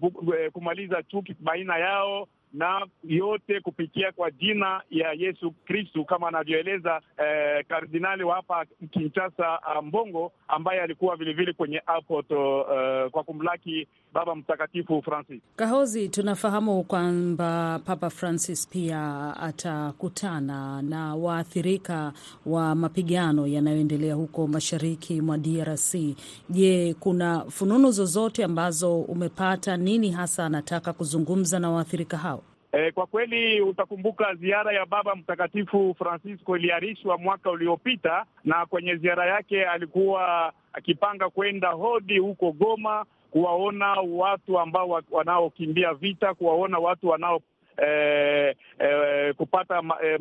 kumaliza 0.52 1.02
chuki 1.02 1.36
baina 1.40 1.78
yao 1.78 2.28
na 2.52 2.86
yote 3.04 3.60
kupitia 3.60 4.12
kwa 4.12 4.30
jina 4.30 4.82
ya 4.90 5.12
Yesu 5.12 5.50
Kristu 5.50 6.04
kama 6.04 6.28
anavyoeleza 6.28 7.00
eh, 7.18 7.64
kardinali 7.68 8.24
wa 8.24 8.34
hapa 8.34 8.66
Kinshasa 8.90 9.60
Mbongo, 9.82 10.32
ambaye 10.48 10.80
alikuwa 10.80 11.16
vilevile 11.16 11.52
kwenye 11.52 11.82
airport 11.86 12.30
uh, 13.04 13.10
kwa 13.10 13.22
kumlaki 13.24 13.88
Baba 14.12 14.34
Mtakatifu 14.34 15.02
Francis. 15.02 15.40
Kahozi, 15.56 16.08
tunafahamu 16.08 16.84
kwamba 16.84 17.80
Papa 17.84 18.10
Francis 18.10 18.68
pia 18.68 19.34
atakutana 19.36 20.82
na 20.82 21.14
waathirika 21.14 22.12
wa 22.46 22.74
mapigano 22.74 23.46
yanayoendelea 23.46 24.14
huko 24.14 24.46
mashariki 24.46 25.20
mwa 25.20 25.38
DRC. 25.38 25.94
Je, 26.50 26.94
kuna 27.00 27.44
fununu 27.44 27.90
zozote 27.90 28.44
ambazo 28.44 29.00
umepata? 29.00 29.76
Nini 29.76 30.10
hasa 30.10 30.46
anataka 30.46 30.92
kuzungumza 30.92 31.58
na 31.58 31.70
waathirika 31.70 32.16
hao? 32.18 32.42
E, 32.72 32.92
kwa 32.92 33.06
kweli 33.06 33.60
utakumbuka 33.60 34.34
ziara 34.34 34.72
ya 34.72 34.86
Baba 34.86 35.14
Mtakatifu 35.14 35.94
Francisco 35.98 36.56
iliarishwa 36.56 37.18
mwaka 37.18 37.50
uliopita, 37.50 38.24
na 38.44 38.66
kwenye 38.66 38.96
ziara 38.96 39.26
yake 39.26 39.64
alikuwa 39.66 40.52
akipanga 40.72 41.30
kwenda 41.30 41.68
hodi 41.68 42.18
huko 42.18 42.52
Goma 42.52 43.04
kuwaona 43.30 43.92
watu 43.94 44.58
ambao 44.58 45.02
wanaokimbia 45.10 45.94
vita, 45.94 46.34
kuwaona 46.34 46.78
watu 46.78 47.08
wanao 47.08 47.40
eh, 47.76 48.56
eh, 48.78 49.34
kupata 49.34 49.82
eh, 50.04 50.20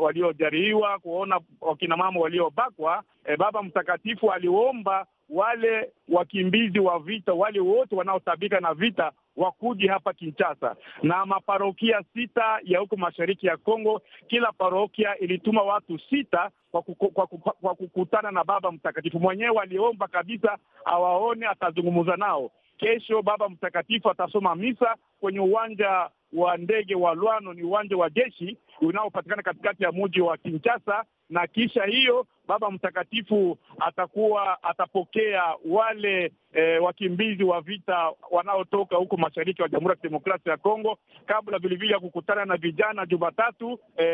waliojeruhiwa, 0.00 0.98
kuwaona 0.98 1.40
wakina 1.60 1.96
mama 1.96 2.20
waliobakwa. 2.20 3.02
Eh, 3.24 3.38
Baba 3.38 3.62
Mtakatifu 3.62 4.32
aliomba 4.32 5.06
wale 5.30 5.90
wakimbizi 6.08 6.78
wa 6.80 6.98
vita, 6.98 7.32
wale 7.32 7.60
wote 7.60 7.96
wanaotabika 7.96 8.60
na 8.60 8.74
vita 8.74 9.12
wakuji 9.36 9.86
hapa 9.88 10.12
Kinshasa, 10.12 10.76
na 11.02 11.26
maparokia 11.26 12.02
sita 12.14 12.58
ya 12.64 12.78
huko 12.80 12.96
mashariki 12.96 13.46
ya 13.46 13.56
Kongo, 13.56 14.02
kila 14.26 14.52
parokia 14.52 15.18
ilituma 15.18 15.62
watu 15.62 15.98
sita 16.10 16.50
kwa, 16.70 16.82
kuku, 16.82 17.10
kwa, 17.10 17.26
kuku, 17.26 17.50
kwa 17.60 17.74
kukutana 17.74 18.30
na 18.30 18.44
Baba 18.44 18.72
Mtakatifu. 18.72 19.20
Mwenyewe 19.20 19.60
aliomba 19.62 20.08
kabisa 20.08 20.58
awaone, 20.84 21.46
atazungumza 21.46 22.16
nao. 22.16 22.50
Kesho 22.78 23.22
Baba 23.22 23.48
Mtakatifu 23.48 24.10
atasoma 24.10 24.54
misa 24.54 24.96
kwenye 25.20 25.40
uwanja 25.40 26.10
wa 26.32 26.56
ndege 26.56 26.94
wa 26.94 27.14
Lwano, 27.14 27.54
ni 27.54 27.62
uwanja 27.62 27.96
wa 27.96 28.10
jeshi 28.10 28.56
unaopatikana 28.80 29.42
katikati 29.42 29.82
ya 29.84 29.92
mji 29.92 30.20
wa 30.20 30.36
Kinshasa, 30.36 31.04
na 31.30 31.46
kisha 31.46 31.84
hiyo 31.84 32.26
Baba 32.48 32.70
Mtakatifu 32.70 33.58
atakuwa 33.80 34.62
atapokea 34.62 35.42
wale 35.64 36.32
e, 36.52 36.78
wakimbizi 36.78 37.44
wa 37.44 37.60
vita 37.60 38.12
wanaotoka 38.30 38.96
huko 38.96 39.16
mashariki 39.16 39.62
wa 39.62 39.68
Jamhuri 39.68 39.90
ya 39.92 39.96
Kidemokrasia 39.96 40.52
ya 40.52 40.58
Kongo, 40.58 40.98
kabla 41.26 41.58
vilevile 41.58 41.92
ya 41.92 42.00
kukutana 42.00 42.44
na 42.44 42.56
vijana 42.56 43.06
Jumatatu 43.06 43.78
e, 43.96 44.04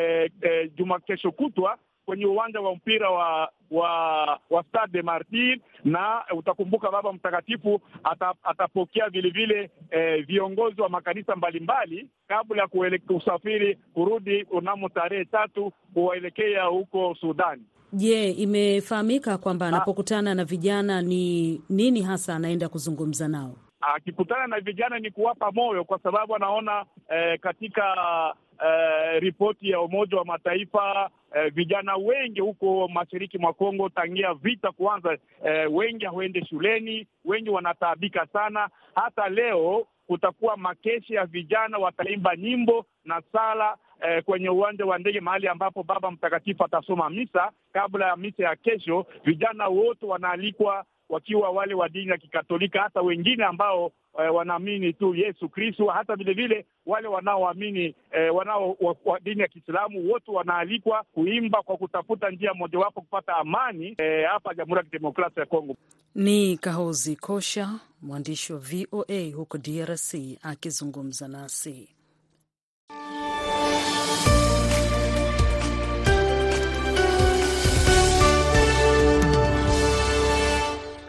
e, 0.42 0.68
juma 0.76 1.00
kesho 1.00 1.32
kutwa 1.32 1.78
kwenye 2.06 2.26
uwanja 2.26 2.60
wa 2.60 2.74
mpira 2.74 3.10
wa 3.10 3.50
wa 3.70 3.90
wa 4.50 4.64
Stade 4.68 4.92
de 4.92 5.02
Martyrs, 5.02 5.60
na 5.84 6.22
utakumbuka 6.36 6.90
Baba 6.90 7.12
Mtakatifu 7.12 7.80
ata, 8.04 8.34
atapokea 8.42 9.08
vilevile 9.08 9.70
eh, 9.90 10.26
viongozi 10.26 10.80
wa 10.80 10.88
makanisa 10.88 11.36
mbalimbali 11.36 12.08
kabla 12.28 12.62
ya 12.62 12.98
kusafiri 12.98 13.78
kurudi 13.94 14.42
unamo 14.50 14.88
tarehe 14.88 15.24
tatu 15.24 15.72
kuwaelekea 15.94 16.64
huko 16.64 17.16
Sudani. 17.20 17.62
Je, 17.92 18.30
imefahamika 18.30 19.38
kwamba 19.38 19.66
anapokutana 19.68 20.34
na 20.34 20.44
vijana 20.44 21.02
ni 21.02 21.60
nini 21.70 22.02
hasa 22.02 22.34
anaenda 22.34 22.68
kuzungumza 22.68 23.28
nao? 23.28 23.54
Akikutana 23.82 24.46
na 24.46 24.60
vijana 24.60 24.98
ni 24.98 25.10
kuwapa 25.10 25.52
moyo, 25.52 25.84
kwa 25.84 25.98
sababu 25.98 26.36
anaona 26.36 26.84
eh, 27.08 27.38
katika 27.40 27.84
eh, 28.66 29.20
ripoti 29.22 29.70
ya 29.70 29.80
Umoja 29.80 30.16
wa 30.18 30.24
Mataifa 30.24 31.10
eh, 31.34 31.52
vijana 31.54 31.96
wengi 31.96 32.40
huko 32.40 32.88
mashariki 32.88 33.38
mwa 33.38 33.52
Kongo 33.52 33.88
tangia 33.88 34.34
vita 34.34 34.72
kuanza, 34.72 35.18
eh, 35.44 35.74
wengi 35.74 36.04
hawaende 36.04 36.44
shuleni, 36.44 37.06
wengi 37.24 37.50
wanataabika 37.50 38.26
sana. 38.26 38.68
Hata 38.94 39.28
leo 39.28 39.86
kutakuwa 40.06 40.56
makeshi 40.56 41.14
ya 41.14 41.26
vijana, 41.26 41.78
wataimba 41.78 42.36
nyimbo 42.36 42.86
na 43.04 43.22
sala 43.32 43.76
eh, 44.08 44.24
kwenye 44.24 44.48
uwanja 44.48 44.84
wa 44.86 44.98
ndege, 44.98 45.20
mahali 45.20 45.48
ambapo 45.48 45.82
Baba 45.82 46.10
Mtakatifu 46.10 46.64
atasoma 46.64 47.10
misa. 47.10 47.50
Kabla 47.72 48.06
ya 48.06 48.16
misa 48.16 48.42
ya 48.42 48.56
kesho, 48.56 49.06
vijana 49.24 49.68
wote 49.68 50.06
wanaalikwa 50.06 50.84
wakiwa 51.12 51.50
wale 51.50 51.74
wa 51.74 51.88
dini 51.88 52.10
ya 52.10 52.18
Kikatolika, 52.18 52.82
hata 52.82 53.00
wengine 53.02 53.44
ambao 53.44 53.92
eh, 54.24 54.34
wanaamini 54.34 54.92
tu 54.92 55.14
Yesu 55.14 55.48
Kristu, 55.48 55.86
hata 55.86 56.16
vilevile 56.16 56.66
wale 56.86 57.08
wanaoamini 57.08 57.94
eh, 58.12 58.34
wanao 58.34 58.76
wa, 59.04 59.20
dini 59.20 59.40
ya 59.40 59.48
Kiislamu, 59.48 60.10
wote 60.12 60.30
wanaalikwa 60.30 61.04
kuimba 61.14 61.62
kwa 61.62 61.76
kutafuta 61.76 62.30
njia 62.30 62.54
mojawapo 62.54 63.00
kupata 63.00 63.36
amani 63.36 63.96
hapa 64.32 64.50
eh, 64.50 64.56
Jamhuri 64.56 64.78
ya 64.78 64.84
Kidemokrasia 64.84 65.40
ya 65.40 65.46
Kongo. 65.46 65.76
Ni 66.14 66.56
Kahozi 66.56 67.16
Kosha, 67.16 67.68
mwandishi 68.02 68.52
wa 68.52 68.58
VOA 68.58 69.34
huko 69.36 69.58
DRC 69.58 70.14
akizungumza 70.42 71.28
nasi. 71.28 71.88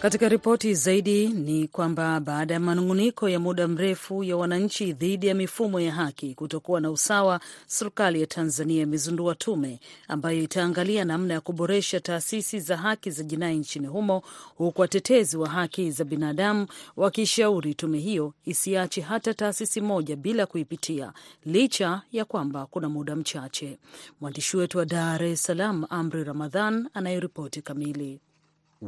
Katika 0.03 0.29
ripoti 0.29 0.74
zaidi 0.74 1.27
ni 1.27 1.67
kwamba 1.67 2.19
baada 2.19 2.53
ya 2.53 2.60
manung'uniko 2.60 3.29
ya 3.29 3.39
muda 3.39 3.67
mrefu 3.67 4.24
ya 4.24 4.38
wananchi 4.38 4.93
dhidi 4.93 5.27
ya 5.27 5.33
mifumo 5.36 5.79
ya 5.79 5.91
haki 5.91 6.36
kutokuwa 6.36 6.81
na 6.81 6.91
usawa, 6.91 7.39
serikali 7.67 8.22
ya 8.22 8.27
Tanzania 8.27 8.81
imezindua 8.83 9.36
tume 9.36 9.79
ambayo 10.07 10.39
itaangalia 10.43 11.05
namna 11.05 11.33
ya 11.33 11.41
kuboresha 11.41 12.00
taasisi 12.00 12.60
za 12.60 12.77
haki 12.77 13.12
za 13.12 13.24
jinai 13.24 13.57
nchini 13.57 13.88
humo, 13.88 14.22
huku 14.55 14.81
watetezi 14.81 15.38
wa 15.38 15.50
haki 15.50 15.91
za 15.91 16.03
binadamu 16.03 16.67
wakishauri 16.98 17.75
tume 17.75 18.00
hiyo 18.00 18.33
isiache 18.45 19.01
hata 19.01 19.33
taasisi 19.33 19.81
moja 19.81 20.15
bila 20.15 20.45
kuipitia, 20.45 21.13
licha 21.45 22.01
ya 22.12 22.25
kwamba 22.25 22.65
kuna 22.65 22.89
muda 22.89 23.15
mchache. 23.15 23.77
Mwandishi 24.22 24.57
wetu 24.57 24.77
wa 24.77 24.86
Dar 24.86 25.24
es 25.24 25.43
Salaam, 25.43 25.86
Amri 25.89 26.24
Ramadhan, 26.24 26.89
anayeripoti 26.93 27.62
kamili. 27.62 28.19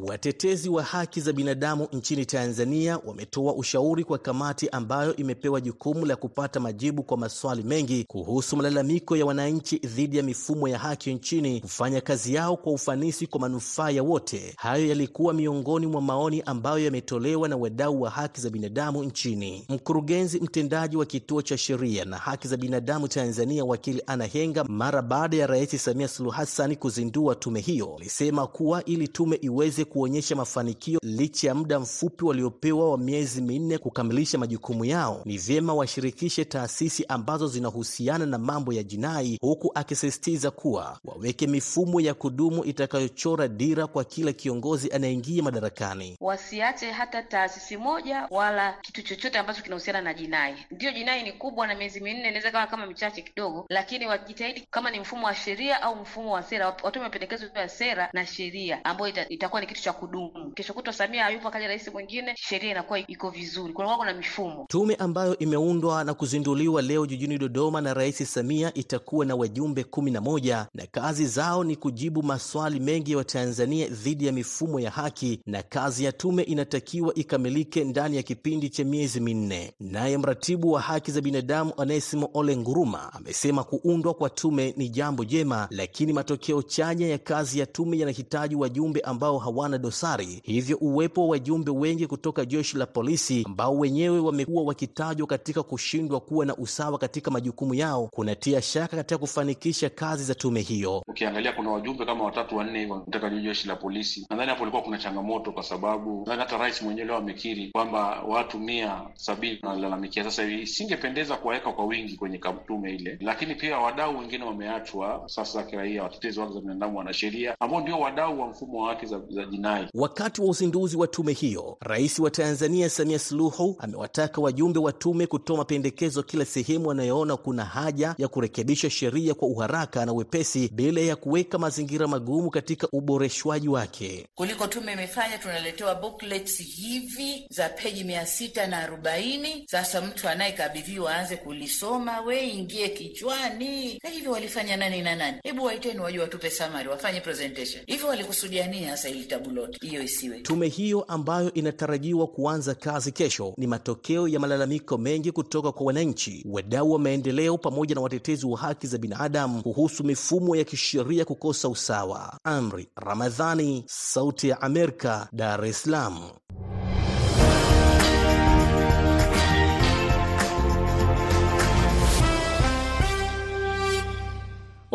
Watetezi 0.04 0.70
wa 0.70 0.84
haki 0.84 1.22
za 1.22 1.34
binadamu 1.34 1.88
nchini 1.94 2.26
Tanzania 2.26 2.98
wametoa 3.06 3.54
ushauri 3.56 4.04
kwa 4.04 4.18
kamati 4.18 4.70
ambayo 4.70 5.16
imepewa 5.16 5.62
jukumu 5.62 6.06
la 6.06 6.16
kupata 6.16 6.60
majibu 6.60 7.04
kwa 7.04 7.18
maswali 7.18 7.64
mengi 7.64 8.04
kuhusu 8.04 8.58
malalamiko 8.58 9.18
ya 9.18 9.26
wananchi 9.26 9.78
dhidi 9.78 10.18
ya 10.18 10.24
mifumo 10.24 10.68
ya 10.68 10.80
haki 10.80 11.14
nchini 11.14 11.62
kufanya 11.62 12.02
kazi 12.02 12.34
yao 12.34 12.58
kwa 12.58 12.74
ufanisi 12.74 13.28
kwa 13.28 13.40
manufaa 13.40 13.90
ya 13.90 14.04
wote. 14.04 14.54
Hayo 14.58 14.88
yalikuwa 14.88 15.34
miongoni 15.34 15.88
mwa 15.88 16.02
maoni 16.02 16.42
ambayo 16.46 16.80
yametolewa 16.80 17.50
na 17.50 17.58
wadau 17.58 18.02
wa 18.02 18.10
haki 18.10 18.42
za 18.42 18.50
binadamu 18.50 19.04
nchini. 19.04 19.66
Mkurugenzi 19.70 20.40
mtendaji 20.40 20.98
wa 20.98 21.06
kituo 21.06 21.42
cha 21.42 21.58
sheria 21.58 22.06
na 22.06 22.18
haki 22.18 22.48
za 22.48 22.58
binadamu 22.58 23.08
Tanzania, 23.08 23.66
wakili 23.66 24.04
Ana 24.08 24.26
Henga, 24.26 24.64
mara 24.64 25.02
baada 25.02 25.38
ya 25.38 25.48
Rais 25.48 25.84
Samia 25.86 26.08
Suluhu 26.08 26.36
Hassan 26.36 26.76
kuzindua 26.76 27.36
tume 27.36 27.60
hiyo, 27.60 27.96
alisema 28.00 28.48
kuwa 28.48 28.86
ili 28.86 29.08
tume 29.08 29.36
iweze 29.42 29.85
kuonyesha 29.86 30.36
mafanikio 30.36 31.00
licha 31.04 31.48
ya 31.48 31.56
muda 31.56 31.80
mfupi 31.80 32.26
waliopewa 32.26 32.92
wa 32.92 32.98
miezi 32.98 33.42
minne 33.42 33.78
kukamilisha 33.78 34.38
majukumu 34.38 34.86
yao, 34.86 35.22
ni 35.26 35.38
vyema 35.38 35.74
washirikishe 35.74 36.46
taasisi 36.46 37.06
ambazo 37.08 37.48
zinahusiana 37.48 38.26
na 38.26 38.38
mambo 38.38 38.74
ya 38.74 38.84
jinai, 38.84 39.38
huku 39.42 39.72
akisisitiza 39.76 40.52
kuwa 40.52 41.00
waweke 41.06 41.48
mifumo 41.48 42.02
ya 42.02 42.14
kudumu 42.14 42.64
itakayochora 42.66 43.48
dira 43.48 43.88
kwa 43.88 44.04
kila 44.04 44.34
kiongozi 44.34 44.92
anayeingia 44.92 45.44
madarakani. 45.44 46.18
Wasiache 46.22 46.92
hata 46.92 47.24
taasisi 47.24 47.78
moja 47.78 48.28
wala 48.32 48.74
kitu 48.82 49.02
chochote 49.02 49.38
ambacho 49.40 49.62
kinahusiana 49.62 50.02
na 50.02 50.14
jinai. 50.14 50.56
Ndiyo, 50.72 50.92
jinai 50.92 51.24
ni 51.24 51.32
kubwa 51.34 51.68
na 51.68 51.76
miezi 51.76 52.00
minne 52.02 52.20
inaweza 52.28 52.52
kawa 52.52 52.68
kama 52.68 52.86
michache 52.86 53.22
kidogo, 53.22 53.66
lakini 53.70 54.08
wajitahidi, 54.08 54.68
kama 54.72 54.92
ni 54.92 55.00
mfumo 55.00 55.26
wa 55.28 55.36
sheria 55.36 55.82
au 55.82 55.96
mfumo 55.96 56.32
wa 56.34 56.44
sera, 56.44 56.68
watoe 56.84 57.02
mapendekezo 57.04 57.46
ya 57.56 57.70
sera 57.70 58.10
na 58.14 58.26
sheria 58.26 58.86
ambayo 58.86 59.10
ita, 59.10 59.30
itakuwa 59.30 59.62
ni 59.62 59.68
kitu 59.76 59.84
cha 59.84 59.94
kudumu. 59.94 60.52
Kesho 60.56 60.74
kutwa 60.74 60.94
Samia 60.94 61.24
hayupo, 61.24 61.48
akaja 61.48 61.68
rais 61.68 61.88
mwingine, 61.94 62.34
sheria 62.38 62.72
inakuwa 62.72 63.00
iko 63.00 63.30
vizuri, 63.30 63.74
kunakuwa 63.74 63.98
kuna 63.98 64.14
mifumo. 64.14 64.66
Tume 64.70 64.96
ambayo 64.96 65.38
imeundwa 65.38 66.04
na 66.04 66.14
kuzinduliwa 66.14 66.82
leo 66.82 67.06
jijini 67.06 67.38
Dodoma 67.38 67.82
na 67.82 67.94
Rais 67.94 68.34
Samia 68.34 68.74
itakuwa 68.74 69.26
na 69.26 69.36
wajumbe 69.36 69.84
kumi 69.84 70.12
na 70.12 70.22
moja 70.22 70.68
na 70.74 70.86
kazi 70.86 71.26
zao 71.28 71.64
ni 71.64 71.76
kujibu 71.76 72.24
maswali 72.24 72.80
mengi 72.80 73.12
ya 73.12 73.18
Watanzania 73.18 73.88
dhidi 73.88 74.26
ya 74.26 74.32
mifumo 74.32 74.80
ya 74.80 74.92
haki, 74.92 75.40
na 75.46 75.64
kazi 75.64 76.04
ya 76.04 76.12
tume 76.12 76.44
inatakiwa 76.44 77.14
ikamilike 77.14 77.84
ndani 77.84 78.18
ya 78.18 78.24
kipindi 78.24 78.70
cha 78.70 78.84
miezi 78.84 79.20
minne. 79.20 79.74
Naye 79.80 80.18
mratibu 80.18 80.72
wa 80.72 80.82
haki 80.82 81.12
za 81.12 81.22
binadamu 81.22 81.74
Onesimo 81.78 82.30
Ole 82.34 82.58
Nguruma 82.58 83.14
amesema 83.14 83.64
kuundwa 83.64 84.14
kwa 84.14 84.30
tume 84.30 84.74
ni 84.78 84.90
jambo 84.90 85.26
jema, 85.26 85.68
lakini 85.72 86.14
matokeo 86.14 86.62
chanya 86.62 87.08
ya 87.08 87.18
kazi 87.18 87.60
ya 87.60 87.66
tume 87.66 87.98
yanahitaji 88.00 88.56
wajumbe 88.56 89.00
ambao 89.02 89.38
hawana 89.66 89.78
dosari. 89.78 90.42
Hivyo 90.44 90.78
uwepo 90.82 91.22
wa 91.22 91.28
wajumbe 91.28 91.72
wengi 91.72 92.08
kutoka 92.08 92.46
jeshi 92.46 92.78
la 92.78 92.86
polisi 92.86 93.44
ambao 93.46 93.78
wenyewe 93.78 94.20
wamekuwa 94.20 94.64
wakitajwa 94.64 95.28
katika 95.28 95.64
kushindwa 95.64 96.20
kuwa 96.20 96.46
na 96.46 96.56
usawa 96.58 96.98
katika 96.98 97.32
majukumu 97.32 97.74
yao 97.74 98.08
kunatia 98.08 98.62
shaka 98.62 98.98
katika 98.98 99.18
kufanikisha 99.18 99.90
kazi 99.90 100.24
za 100.24 100.36
tume 100.36 100.62
hiyo. 100.62 101.04
Ukiangalia 101.08 101.54
kuna 101.54 101.70
wajumbe 101.72 102.06
kama 102.06 102.24
watatu 102.24 102.58
wanne 102.58 102.80
hivyo 102.80 103.00
kutoka 103.00 103.30
jeshi 103.30 103.68
la 103.68 103.76
polisi. 103.76 104.28
Nadhani 104.30 104.50
hapo 104.50 104.62
ilikuwa 104.62 104.84
kuna 104.84 104.98
changamoto, 104.98 105.52
kwa 105.52 105.64
sababu 105.64 106.20
nadhani 106.20 106.40
hata 106.42 106.58
rais 106.58 106.82
mwenyewe 106.82 107.08
leo 107.08 107.16
amekiri 107.18 107.70
kwamba 107.72 108.22
watu 108.28 108.60
mia 108.60 109.02
sabini 109.14 109.60
wanalalamikia. 109.64 110.24
Sasa 110.24 110.44
isingependeza 110.44 111.36
kuwaweka 111.36 111.72
kwa 111.72 111.86
wingi 111.86 112.16
kwenye 112.16 112.38
tume 112.68 112.96
ile, 112.96 113.18
lakini 113.22 113.56
pia 113.56 113.78
wadau 113.78 114.20
wengine 114.20 114.44
wameachwa, 114.44 115.24
sasa 115.26 115.64
kiraia, 115.64 116.04
watetezi 116.04 116.40
wa 116.40 116.46
haki 116.46 116.56
za 116.56 116.62
binadamu, 116.62 116.98
wanasheria 116.98 117.56
ambao 117.60 117.82
ndio 117.82 118.00
wadau 118.00 118.42
wa 118.42 118.48
mfumo 118.48 118.82
wa 118.84 118.90
haki 118.90 119.06
za, 119.06 119.22
za 119.46 119.52
jinai. 119.52 119.88
Wakati 119.94 120.42
wa 120.42 120.48
uzinduzi 120.48 120.98
wa 120.98 121.08
tume 121.08 121.34
hiyo, 121.34 121.78
rais 121.80 122.20
wa 122.20 122.32
Tanzania 122.32 122.90
Samia 122.90 123.20
Suluhu 123.20 123.76
amewataka 123.80 124.42
wajumbe 124.42 124.80
wa 124.80 124.92
tume 124.92 125.28
kutoa 125.28 125.58
mapendekezo 125.58 126.24
kila 126.24 126.46
sehemu 126.46 126.88
wanayoona 126.88 127.38
kuna 127.38 127.66
haja 127.66 128.16
ya 128.18 128.28
kurekebisha 128.28 128.90
sheria 128.90 129.34
kwa 129.34 129.48
uharaka 129.48 130.06
na 130.06 130.14
wepesi 130.14 130.70
bila 130.74 131.02
ya 131.02 131.16
kuweka 131.16 131.58
mazingira 131.58 132.08
magumu 132.08 132.50
katika 132.50 132.88
uboreshwaji 132.92 133.68
wake. 133.68 134.28
Kuliko 134.36 134.68
tume 134.68 134.94
imefanya, 134.94 135.38
tunaletewa 135.38 135.96
booklets 135.96 136.58
hivi 136.58 137.48
za 137.50 137.70
peji 137.70 138.04
mia 138.04 138.26
sita 138.26 138.68
na 138.68 138.78
arobaini. 138.80 139.64
Sasa 139.68 140.02
mtu 140.02 140.30
anayekabidhiwa 140.30 141.12
aanze 141.16 141.38
kulisoma, 141.38 142.22
we 142.22 142.48
ingie 142.50 142.90
kichwani. 142.90 144.00
Na 144.04 144.10
hivyo 144.10 144.32
walifanya 144.32 144.78
nani 144.78 145.02
na 145.02 145.16
nani? 145.16 145.38
Hebu 145.44 145.64
waiteni 145.66 146.00
waje 146.00 146.20
watupe 146.20 146.50
summary, 146.52 146.90
wafanye 146.90 147.22
presentation. 147.22 147.84
Hivyo 147.88 148.08
walikusudia 148.08 148.68
nini 148.68 148.86
hasa 148.86 149.10
ili 149.40 149.56
lote, 149.56 149.88
hiyo 149.88 150.04
isiwe? 150.04 150.40
Tume 150.40 150.68
hiyo 150.68 151.02
ambayo 151.04 151.54
inatarajiwa 151.54 152.28
kuanza 152.28 152.76
kazi 152.76 153.12
kesho 153.12 153.54
ni 153.58 153.68
matokeo 153.68 154.28
ya 154.28 154.40
malalamiko 154.40 154.98
mengi 154.98 155.32
kutoka 155.32 155.72
kwa 155.72 155.86
wananchi, 155.86 156.46
wadau 156.50 156.92
wa 156.92 157.00
maendeleo, 157.00 157.58
pamoja 157.58 157.96
na 157.96 158.02
watetezi 158.02 158.46
wa 158.46 158.58
haki 158.58 158.88
za 158.88 158.98
binadamu 158.98 159.64
kuhusu 159.64 160.04
mifumo 160.04 160.56
ya 160.56 160.64
kisheria 160.64 161.26
kukosa 161.26 161.70
usawa. 161.70 162.40
Amri 162.44 162.88
Ramadhani, 162.96 163.84
Sauti 163.88 164.50
ya 164.50 164.62
Amerika, 164.62 165.28
Dar 165.32 165.66
es 165.66 165.82
Salaam. 165.84 166.20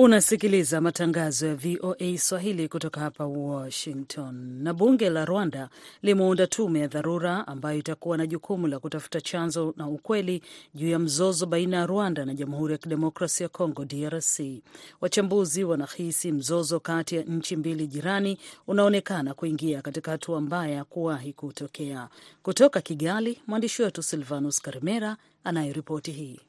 Unasikiliza 0.03 0.81
matangazo 0.81 1.47
ya 1.47 1.55
VOA 1.55 2.19
Swahili 2.19 2.69
kutoka 2.69 3.01
hapa 3.01 3.27
Washington. 3.27 4.63
Na 4.63 4.75
bunge 4.75 5.11
la 5.11 5.25
Rwanda 5.25 5.69
limeunda 6.03 6.47
tume 6.47 6.81
ya 6.81 6.87
dharura 6.89 7.47
ambayo 7.47 7.79
itakuwa 7.79 8.17
na 8.17 8.27
jukumu 8.27 8.67
la 8.67 8.79
kutafuta 8.79 9.21
chanzo 9.21 9.75
na 9.77 9.89
ukweli 9.89 10.43
juu 10.75 10.89
ya 10.89 10.99
mzozo 10.99 11.47
baina 11.47 11.77
ya 11.77 11.87
Rwanda 11.87 12.25
na 12.25 12.35
Jamhuri 12.35 12.73
ya 12.73 12.79
Kidemokrasia 12.79 13.45
ya 13.45 13.49
Kongo, 13.49 13.85
DRC. 13.85 14.41
Wachambuzi 15.01 15.65
wanahisi 15.65 16.33
mzozo 16.33 16.81
kati 16.81 17.17
ya 17.17 17.23
nchi 17.23 17.57
mbili 17.57 17.87
jirani 17.87 18.39
unaonekana 18.67 19.35
kuingia 19.35 19.83
katika 19.83 20.11
hatua 20.11 20.41
mbaya 20.41 20.85
kuwahi 20.85 21.33
kutokea. 21.33 22.09
Kutoka 22.43 22.81
Kigali, 22.81 23.43
mwandishi 23.47 23.83
wetu 23.83 24.03
Silvanus 24.03 24.61
Karimera 24.63 25.17
anayeripoti 25.45 26.13
hii. 26.13 26.41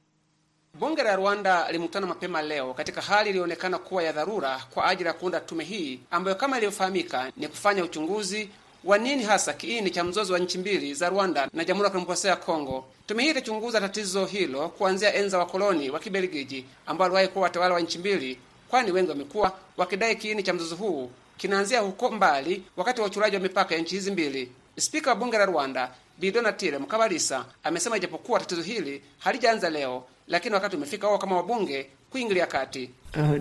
Bunge 0.82 1.04
la 1.04 1.16
Rwanda 1.16 1.72
limekutana 1.72 2.08
mapema 2.08 2.42
leo 2.42 2.74
katika 2.74 3.02
hali 3.02 3.30
iliyoonekana 3.30 3.78
kuwa 3.78 4.04
ya 4.04 4.12
dharura 4.12 4.62
kwa 4.74 4.86
ajili 4.88 5.08
ya 5.08 5.14
kuunda 5.14 5.40
tume 5.40 5.64
hii 5.64 6.00
ambayo 6.12 6.36
kama 6.36 6.58
ilivyofahamika 6.58 7.32
ni 7.38 7.48
kufanya 7.48 7.84
uchunguzi 7.84 8.50
wa 8.84 8.98
nini 8.98 9.24
hasa 9.24 9.54
kiini 9.54 9.90
cha 9.90 10.04
mzozo 10.04 10.34
wa 10.34 10.40
nchi 10.40 10.58
mbili 10.58 10.94
za 10.94 11.10
Rwanda 11.10 11.50
na 11.54 11.66
Jamhuri 11.66 11.84
ya 11.86 11.90
Kidemokrasia 11.90 12.30
ya 12.30 12.36
Kongo. 12.36 12.86
Tume 13.08 13.24
hii 13.24 13.30
itachunguza 13.30 13.82
tatizo 13.82 14.26
hilo 14.26 14.70
kuanzia 14.70 15.14
enza 15.14 15.38
wakoloni 15.38 15.90
wa 15.90 16.00
Kibelgiji 16.00 16.66
ambao 16.86 17.04
waliwahi 17.06 17.28
kuwa 17.28 17.44
watawala 17.44 17.74
wa 17.74 17.82
nchi 17.82 17.98
mbili, 18.00 18.40
kwani 18.70 18.92
wengi 18.92 19.10
wamekuwa 19.10 19.52
wakidai 19.78 20.16
kiini 20.16 20.44
cha 20.44 20.54
mzozo 20.54 20.76
huu 20.76 21.12
kinaanzia 21.38 21.80
huko 21.80 22.12
mbali 22.12 22.64
wakati 22.78 23.02
wa 23.02 23.08
uchuraji 23.08 23.36
wa 23.36 23.42
mipaka 23.42 23.76
ya 23.76 23.82
nchi 23.82 23.96
hizi 23.96 24.12
mbili. 24.12 24.52
Spika 24.80 25.10
wa 25.10 25.16
bunge 25.16 25.38
la 25.38 25.46
Rwanda 25.46 25.92
Bi 26.18 26.32
Donatille 26.32 26.78
Mukabalisa 26.78 27.46
amesema 27.64 27.98
ijapokuwa 27.98 28.40
tatizo 28.40 28.62
hili 28.62 29.02
halijaanza 29.20 29.70
leo, 29.70 30.04
lakini 30.32 30.56
wakati 30.56 30.76
umefika 30.76 31.08
wao 31.08 31.18
kama 31.18 31.36
wabunge 31.36 31.88
kuingilia 32.12 32.46
kati. 32.48 32.90
Uh, 33.16 33.38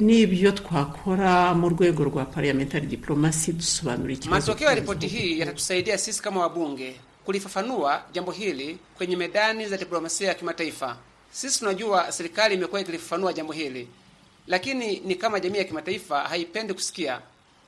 n'ibyo 0.00 0.52
twakora 0.52 1.54
mu 1.54 1.68
rwego 1.68 2.04
rwa 2.04 2.24
parliamentary 2.24 2.86
diplomacy 2.86 3.52
dusobanura 3.52 4.12
ikibazo. 4.12 4.40
Matokeo 4.46 4.68
ya 4.68 4.74
ripoti 4.74 5.06
hii 5.06 5.38
yatatusaidia 5.40 5.98
sisi 5.98 6.22
kama 6.22 6.40
wabunge 6.40 6.96
kulifafanua 7.24 8.02
jambo 8.12 8.32
hili 8.32 8.78
kwenye 8.96 9.16
medani 9.16 9.66
za 9.66 9.76
diplomasia 9.76 10.28
ya 10.28 10.34
kimataifa. 10.34 10.96
Sisi 11.30 11.58
tunajua 11.58 12.12
serikali 12.12 12.54
imekuwa 12.54 12.80
ikilifafanua 12.80 13.32
jambo 13.32 13.52
hili, 13.52 13.88
lakini 14.46 15.00
ni 15.00 15.14
kama 15.14 15.40
jamii 15.40 15.58
ya 15.58 15.64
kimataifa 15.64 16.20
haipendi 16.20 16.74
kusikia. 16.74 17.20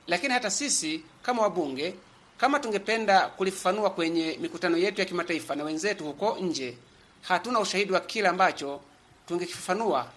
Lakini 0.07 0.33
hata 0.33 0.49
sisi 0.49 1.01
kama 1.23 1.41
wabunge, 1.41 1.93
kama 2.37 2.59
tungependa 2.59 3.27
kulifafanua 3.27 3.89
kwenye 3.89 4.37
mikutano 4.41 4.77
yetu 4.77 5.01
ya 5.01 5.05
kimataifa 5.05 5.55
na 5.55 5.63
wenzetu 5.63 6.03
huko 6.03 6.37
nje, 6.41 6.73
hatuna 7.21 7.59
ushahidi 7.59 7.93
wa 7.93 7.99
kile 7.99 8.27
ambacho 8.27 8.81
tungekifafanua. 9.27 10.07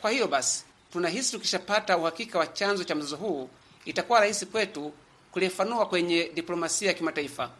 Kwa 0.00 0.10
hiyo 0.10 0.28
basi, 0.28 0.64
tunahisi 0.92 1.32
tukishapata 1.32 1.98
uhakika 1.98 2.38
wa 2.38 2.46
chanzo 2.46 2.84
cha 2.84 2.94
mzozo 2.94 3.16
huu, 3.16 3.48
itakuwa 3.84 4.20
rahisi 4.20 4.46
kwetu 4.46 4.92
kulifafanua 5.32 5.86
kwenye 5.86 6.30
diplomasia 6.34 6.88
ya 6.88 6.94
kimataifa. 6.94 7.50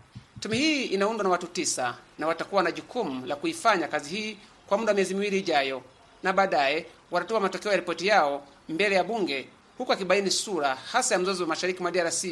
Tume 0.41 0.57
hii 0.57 0.85
inaundwa 0.85 1.25
na 1.25 1.31
watu 1.31 1.47
tisa 1.47 1.97
na 2.19 2.27
watakuwa 2.27 2.63
na 2.63 2.73
jukumu 2.73 3.27
la 3.27 3.37
kuifanya 3.37 3.89
kazi 3.89 4.11
hii 4.17 4.37
kwa 4.67 4.79
muda 4.79 4.91
wa 4.91 4.95
miezi 4.97 5.15
miwili 5.15 5.39
ijayo, 5.39 5.83
na 6.23 6.33
baadaye 6.33 6.87
watatoa 7.11 7.41
matokeo 7.41 7.71
ya 7.71 7.77
ripoti 7.77 8.07
yao 8.07 8.47
mbele 8.69 8.95
ya 8.97 9.05
bunge, 9.05 9.49
huku 9.79 9.93
akibaini 9.93 10.31
sura 10.31 10.75
hasa 10.75 11.15
ya 11.15 11.21
mzozo 11.21 11.43
wa 11.43 11.49
mashariki 11.49 11.83
mwa 11.83 11.91
DRC 11.91 12.25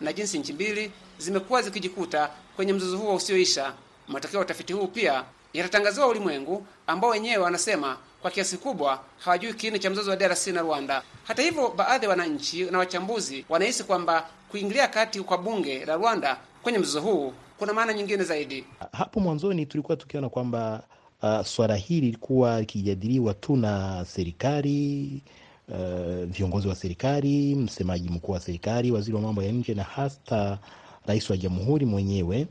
na 0.00 0.12
jinsi 0.12 0.38
nchi 0.38 0.52
mbili 0.52 0.90
zimekuwa 1.18 1.62
zikijikuta 1.62 2.30
kwenye 2.56 2.72
mzozo 2.72 2.98
huo 2.98 3.14
usioisha. 3.14 3.74
Matokeo 4.08 4.38
ya 4.40 4.44
utafiti 4.44 4.72
huu 4.72 4.86
pia 4.86 5.24
yatatangaziwa 5.54 6.06
ulimwengu 6.08 6.66
ambao 6.86 7.10
wenyewe 7.10 7.36
wanasema 7.36 7.96
kwa 8.22 8.30
kiasi 8.30 8.56
kubwa 8.58 9.00
hawajui 9.18 9.54
kiini 9.54 9.78
cha 9.78 9.90
mzozo 9.90 10.10
wa 10.10 10.16
DRC 10.16 10.46
na 10.46 10.60
Rwanda. 10.62 11.02
Hata 11.24 11.42
hivyo, 11.42 11.68
baadhi 11.76 12.04
ya 12.04 12.10
wananchi 12.10 12.64
na 12.64 12.78
wachambuzi 12.78 13.44
wanahisi 13.48 13.84
kwamba 13.84 14.26
kuingilia 14.50 14.88
kati 14.88 15.20
kwa 15.20 15.38
bunge 15.38 15.84
la 15.84 15.96
Rwanda 15.96 16.36
kwenye 16.62 16.78
mzozo 16.78 17.00
huu 17.00 17.32
kuna 17.58 17.72
maana 17.72 17.92
nyingine 17.92 18.24
zaidi. 18.24 18.64
Hapo 18.92 19.20
mwanzoni 19.20 19.66
tulikuwa 19.66 19.96
tukiona 19.96 20.28
kwamba 20.28 20.82
uh, 21.22 21.42
swala 21.42 21.76
hili 21.76 22.00
lilikuwa 22.00 22.60
likijadiliwa 22.60 23.34
tu 23.34 23.56
na 23.56 24.04
serikali 24.08 25.22
uh, 25.68 26.24
viongozi 26.24 26.68
wa 26.68 26.74
serikali, 26.74 27.54
msemaji 27.54 28.08
mkuu 28.08 28.32
wa 28.32 28.40
serikali, 28.40 28.90
waziri 28.90 29.16
wa 29.16 29.22
mambo 29.22 29.42
ya 29.42 29.52
nje 29.52 29.74
na 29.74 29.82
hata 29.82 30.58
rais 31.06 31.30
wa 31.30 31.36
jamhuri 31.36 31.86
mwenyewe 31.86 32.46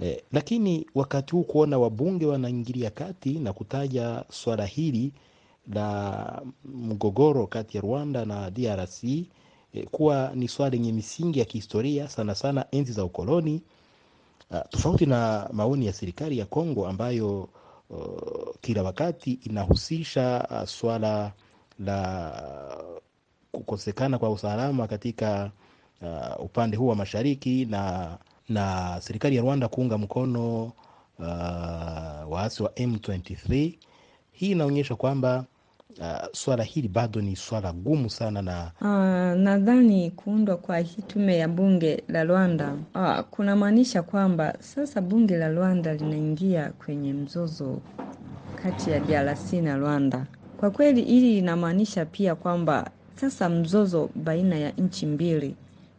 eh, 0.00 0.22
lakini 0.32 0.86
wakati 0.94 1.32
huu 1.32 1.42
kuona 1.44 1.78
wabunge 1.78 2.26
wanaingilia 2.26 2.90
kati 2.90 3.38
na 3.38 3.52
kutaja 3.52 4.24
swala 4.30 4.66
hili 4.66 5.12
la 5.74 6.42
mgogoro 6.64 7.46
kati 7.46 7.76
ya 7.76 7.80
Rwanda 7.82 8.24
na 8.24 8.50
DRC 8.50 9.04
eh, 9.04 9.86
kuwa 9.90 10.32
ni 10.34 10.48
swala 10.48 10.70
lenye 10.70 10.92
misingi 10.92 11.38
ya 11.38 11.44
kihistoria 11.44 12.08
sana 12.08 12.34
sana 12.34 12.66
enzi 12.70 12.92
za 12.92 13.04
ukoloni 13.04 13.62
uh, 14.50 14.58
tofauti 14.70 15.06
na 15.06 15.48
maoni 15.52 15.86
ya 15.86 15.92
serikali 15.92 16.38
ya 16.38 16.46
Kongo 16.46 16.86
ambayo 16.88 17.48
uh, 17.90 18.54
kila 18.60 18.82
wakati 18.82 19.32
inahusisha 19.32 20.48
uh, 20.50 20.64
swala 20.68 21.32
la 21.78 22.84
kukosekana 23.52 24.18
kwa 24.18 24.30
usalama 24.30 24.86
katika 24.86 25.50
uh, 26.02 26.44
upande 26.44 26.76
huu 26.76 26.86
wa 26.88 26.96
mashariki 26.96 27.64
na, 27.64 28.18
na 28.50 28.96
serikali 29.00 29.36
ya 29.36 29.42
Rwanda 29.42 29.68
kuunga 29.68 29.98
mkono 29.98 30.64
uh, 31.18 31.24
waasi 32.32 32.62
wa 32.62 32.68
M23. 32.70 33.72
Hii 34.32 34.50
inaonyesha 34.50 34.94
kwamba 34.96 35.44
uh, 36.00 36.26
swala 36.32 36.64
hili 36.64 36.88
bado 36.88 37.20
ni 37.20 37.36
swala 37.36 37.72
gumu 37.72 38.10
sana 38.10 38.42
na 38.42 38.70
uh, 38.80 39.40
nadhani 39.42 40.10
kuundwa 40.10 40.56
kwa 40.56 40.78
hii 40.78 41.02
tume 41.02 41.36
ya 41.36 41.48
bunge 41.48 42.02
la 42.08 42.24
Rwanda 42.24 42.74
uh, 42.94 43.20
kunamaanisha 43.20 44.02
kwamba 44.02 44.54
sasa 44.60 45.00
bunge 45.00 45.36
la 45.36 45.48
Rwanda 45.48 45.94
linaingia 45.94 46.70
kwenye 46.84 47.12
mzozo 47.12 47.80
kati 48.62 48.90
ya 48.90 49.00
DRC 49.00 49.52
na 49.52 49.76
Rwanda. 49.76 50.26
Kwa 50.60 50.70
kweli 50.70 51.02
hili 51.02 51.34
linamaanisha 51.34 52.04
pia 52.04 52.34
kwamba 52.34 52.90
sasa 53.16 53.48
mzozo 53.48 54.10
baina 54.14 54.56
ya 54.58 54.70
nchi 54.70 55.06
mbili 55.06 55.54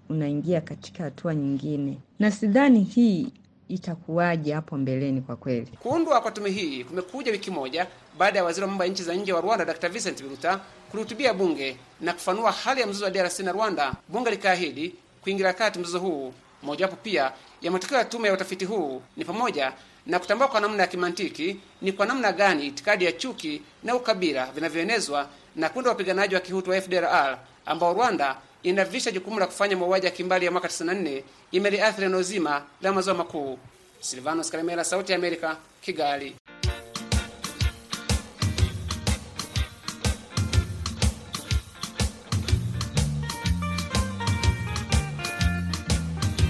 unaingia 0.09 0.61
katika 0.61 1.03
hatua 1.03 1.35
nyingine, 1.35 1.97
na 2.21 2.31
sidhani 2.31 2.83
hii 2.83 3.27
itakuwaje 3.67 4.53
hapo 4.53 4.77
mbeleni. 4.77 5.21
Kwa 5.21 5.35
kweli, 5.35 5.67
kuundwa 5.79 6.21
kwa 6.21 6.31
tume 6.31 6.49
hii 6.49 6.83
kumekuja 6.83 7.31
wiki 7.31 7.51
moja 7.51 7.87
baada 8.17 8.39
ya 8.39 8.45
waziri 8.45 8.61
wa 8.63 8.67
mambo 8.69 8.83
ya 8.83 8.89
nchi 8.89 9.03
za 9.03 9.13
nje 9.13 9.33
wa 9.33 9.41
Rwanda 9.41 9.65
Dr. 9.65 9.89
Vincent 9.89 10.23
Biruta 10.23 10.59
kulihutubia 10.91 11.33
bunge 11.33 11.77
na 12.01 12.13
kufanua 12.13 12.51
hali 12.51 12.81
ya 12.81 12.87
mzozo 12.87 13.05
wa 13.05 13.11
DRC 13.11 13.39
na 13.39 13.51
Rwanda. 13.51 13.93
Bunge 14.07 14.29
likaahidi 14.29 14.95
kuingilia 15.21 15.53
kati 15.53 15.79
mzozo 15.79 15.99
huu. 15.99 16.33
Mojawapo 16.63 16.95
pia 16.95 17.31
ya 17.61 17.71
matokeo 17.71 17.97
ya 17.97 18.05
tume 18.05 18.27
ya 18.27 18.33
utafiti 18.33 18.65
huu 18.65 19.01
ni 19.17 19.25
pamoja 19.25 19.73
na 20.05 20.19
kutambua 20.19 20.47
kwa 20.47 20.59
namna 20.61 20.81
ya 20.83 20.87
kimantiki 20.87 21.57
ni 21.81 21.91
kwa 21.91 22.05
namna 22.05 22.31
gani 22.31 22.67
itikadi 22.67 23.05
ya 23.05 23.11
chuki 23.11 23.61
na 23.83 23.95
ukabila 23.95 24.45
vinavyoenezwa 24.51 25.27
na 25.55 25.69
kundi 25.69 25.85
la 25.85 25.91
wapiganaji 25.91 26.35
wa 26.35 26.41
kihutu 26.41 26.69
wa 26.69 26.81
FDLR 26.81 27.37
ambao 27.65 27.93
Rwanda 27.93 28.37
inavisha 28.63 29.11
jukumu 29.11 29.39
la 29.39 29.45
kufanya 29.47 29.77
mauaji 29.77 30.05
ya 30.05 30.11
kimbali 30.11 30.45
ya 30.45 30.51
mwaka 30.51 30.67
94 30.67 31.23
imeliathiri 31.51 32.07
eneo 32.07 32.21
zima 32.21 32.63
la 32.81 32.91
maziwa 32.93 33.15
makuu. 33.15 33.57
Silvanos 33.99 34.49
Karemera, 34.51 34.83
Sauti 34.83 35.11
ya 35.11 35.17
Amerika, 35.17 35.57
Kigali. 35.81 36.35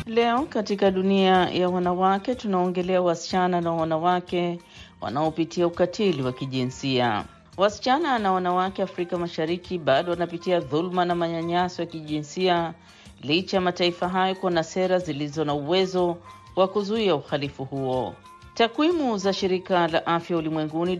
Leo 0.05 0.41
katika 0.45 0.91
dunia 0.91 1.49
ya 1.49 1.69
wanawake 1.69 2.35
tunaongelea 2.35 3.01
wasichana 3.01 3.61
na 3.61 3.71
wanawake 3.71 4.59
wanaopitia 5.01 5.67
ukatili 5.67 6.21
wa 6.23 6.31
kijinsia. 6.33 7.25
Wasichana 7.57 8.19
na 8.19 8.31
wanawake 8.31 8.81
Afrika 8.83 9.17
Mashariki 9.17 9.77
bado 9.77 10.11
wanapitia 10.11 10.59
dhuluma 10.59 11.05
na 11.05 11.15
manyanyaso 11.15 11.81
ya 11.81 11.85
kijinsia 11.85 12.73
licha 13.21 13.57
ya 13.57 13.61
mataifa 13.61 14.09
hayo 14.09 14.35
kuwa 14.35 14.51
na 14.51 14.63
sera 14.63 14.99
zilizo 14.99 15.45
na 15.45 15.53
uwezo 15.53 16.17
wa 16.55 16.67
kuzuia 16.67 17.15
uhalifu 17.15 17.65
huo. 17.65 18.15
Takwimu 18.53 19.17
za 19.17 19.33
shirika 19.33 19.87
la 19.87 20.05
afya 20.05 20.37
ulimwenguni 20.37 20.99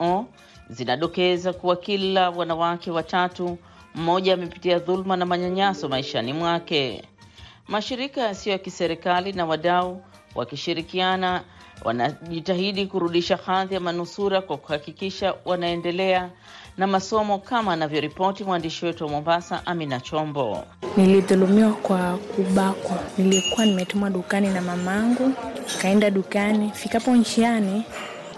WHO 0.00 0.26
zinadokeza 0.70 1.52
kuwa 1.52 1.76
kila 1.76 2.30
wanawake 2.30 2.90
watatu 2.90 3.58
mmoja 3.94 4.34
amepitia 4.34 4.78
dhuluma 4.78 5.16
na 5.16 5.26
manyanyaso 5.26 5.88
maishani 5.88 6.32
mwake. 6.32 7.04
Mashirika 7.68 8.20
yasiyo 8.20 8.52
ya 8.52 8.58
kiserikali 8.58 9.32
na 9.32 9.46
wadau 9.46 10.02
wakishirikiana 10.34 11.44
wanajitahidi 11.84 12.86
kurudisha 12.86 13.36
hadhi 13.36 13.74
ya 13.74 13.80
manusura 13.80 14.40
kwa 14.40 14.56
kuhakikisha 14.56 15.34
wanaendelea 15.44 16.30
na 16.78 16.86
masomo 16.86 17.38
kama 17.38 17.72
anavyoripoti 17.72 18.44
mwandishi 18.44 18.86
wetu 18.86 19.04
wa 19.04 19.10
Mombasa, 19.10 19.66
Amina 19.66 20.00
Chombo. 20.00 20.64
Nilidhulumiwa 20.96 21.72
kwa 21.72 22.16
kubakwa. 22.36 22.98
Nilikuwa 23.18 23.66
nimetumwa 23.66 24.10
dukani 24.10 24.48
na 24.48 24.60
mamangu, 24.62 25.32
kaenda 25.82 26.10
dukani, 26.10 26.70
fikapo 26.74 27.16
njiani 27.16 27.84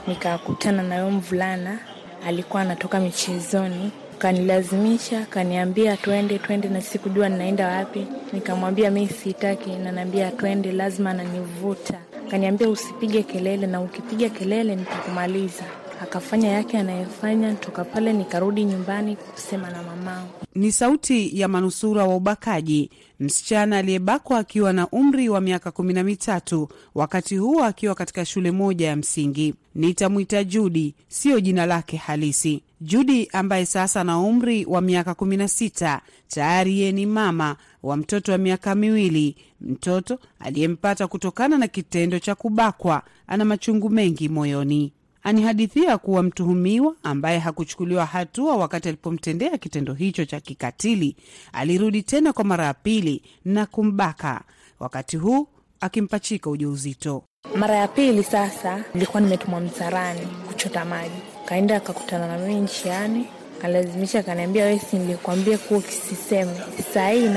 nikakutana 0.06 0.82
na 0.82 1.10
mvulana, 1.10 1.78
alikuwa 2.26 2.62
anatoka 2.62 3.00
michezoni 3.00 3.90
kanilazimisha 4.18 5.26
kaniambia 5.26 5.96
twende 5.96 6.38
twende, 6.38 6.68
na 6.68 6.80
sikujua 6.80 7.28
ninaenda 7.28 7.68
wapi. 7.68 8.06
Nikamwambia 8.32 8.90
mi 8.90 9.08
sitaki, 9.08 9.70
nanaambia 9.70 10.30
twende, 10.30 10.72
lazima 10.72 11.10
ananivuta. 11.10 11.98
Kaniambia 12.30 12.68
usipige 12.68 13.22
kelele, 13.22 13.66
na 13.66 13.80
ukipiga 13.80 14.28
kelele 14.28 14.76
nitakumaliza. 14.76 15.64
Akafanya 16.02 16.48
yake 16.48 16.78
anayefanya, 16.78 17.54
toka 17.54 17.84
pale 17.84 18.12
nikarudi 18.12 18.64
nyumbani 18.64 19.16
kusema 19.16 19.70
na 19.70 19.82
mamangu. 19.82 20.28
Ni 20.54 20.72
sauti 20.72 21.40
ya 21.40 21.48
manusura 21.48 22.04
wa 22.04 22.16
ubakaji, 22.16 22.90
msichana 23.20 23.78
aliyebakwa 23.78 24.38
akiwa 24.38 24.72
na 24.72 24.88
umri 24.88 25.28
wa 25.28 25.40
miaka 25.40 25.70
kumi 25.70 25.92
na 25.92 26.02
mitatu, 26.04 26.68
wakati 26.94 27.36
huo 27.36 27.64
akiwa 27.64 27.94
katika 27.94 28.24
shule 28.24 28.50
moja 28.50 28.86
ya 28.86 28.96
msingi. 28.96 29.54
Nitamwita 29.74 30.44
Judi, 30.44 30.94
siyo 31.08 31.40
jina 31.40 31.66
lake 31.66 31.96
halisi. 31.96 32.62
Judi 32.80 33.28
ambaye 33.32 33.66
sasa 33.66 34.00
ana 34.00 34.18
umri 34.20 34.64
wa 34.64 34.80
miaka 34.80 35.14
kumi 35.14 35.36
na 35.36 35.48
sita, 35.48 36.00
tayari 36.28 36.78
yeye 36.80 36.92
ni 36.92 37.06
mama 37.06 37.56
wa 37.82 37.96
mtoto 37.96 38.32
wa 38.32 38.38
miaka 38.38 38.74
miwili, 38.74 39.36
mtoto 39.60 40.18
aliyempata 40.40 41.06
kutokana 41.06 41.58
na 41.58 41.68
kitendo 41.68 42.18
cha 42.18 42.34
kubakwa. 42.34 43.02
Ana 43.26 43.44
machungu 43.44 43.90
mengi 43.90 44.28
moyoni. 44.28 44.92
Anihadithia 45.26 45.98
kuwa 45.98 46.22
mtuhumiwa 46.22 46.94
ambaye 47.02 47.38
hakuchukuliwa 47.38 48.06
hatua 48.06 48.56
wakati 48.56 48.88
alipomtendea 48.88 49.58
kitendo 49.58 49.94
hicho 49.94 50.24
cha 50.24 50.40
kikatili 50.40 51.16
alirudi 51.52 52.02
tena 52.02 52.32
kwa 52.32 52.44
mara 52.44 52.64
ya 52.64 52.74
pili 52.74 53.22
na 53.44 53.66
kumbaka, 53.66 54.40
wakati 54.80 55.16
huu 55.16 55.48
akimpachika 55.80 56.50
ujauzito. 56.50 57.22
Mara 57.56 57.74
ya 57.76 57.88
pili 57.88 58.24
sasa 58.24 58.84
nilikuwa 58.94 59.20
nimetumwa 59.20 59.60
msarani 59.60 60.20
kuchota 60.46 60.84
maji, 60.84 61.20
kaenda 61.44 61.76
akakutana 61.76 62.26
na 62.26 62.38
mimi 62.46 62.60
njiani, 62.60 63.26
kalazimisha 63.62 64.22
kaniambia, 64.22 64.64
wewe 64.64 64.78
si 64.78 64.96
nilikwambia 64.96 65.58
kuwa 65.58 65.80
ukisiseme, 65.80 66.60
saa 66.94 67.08
hii 67.10 67.28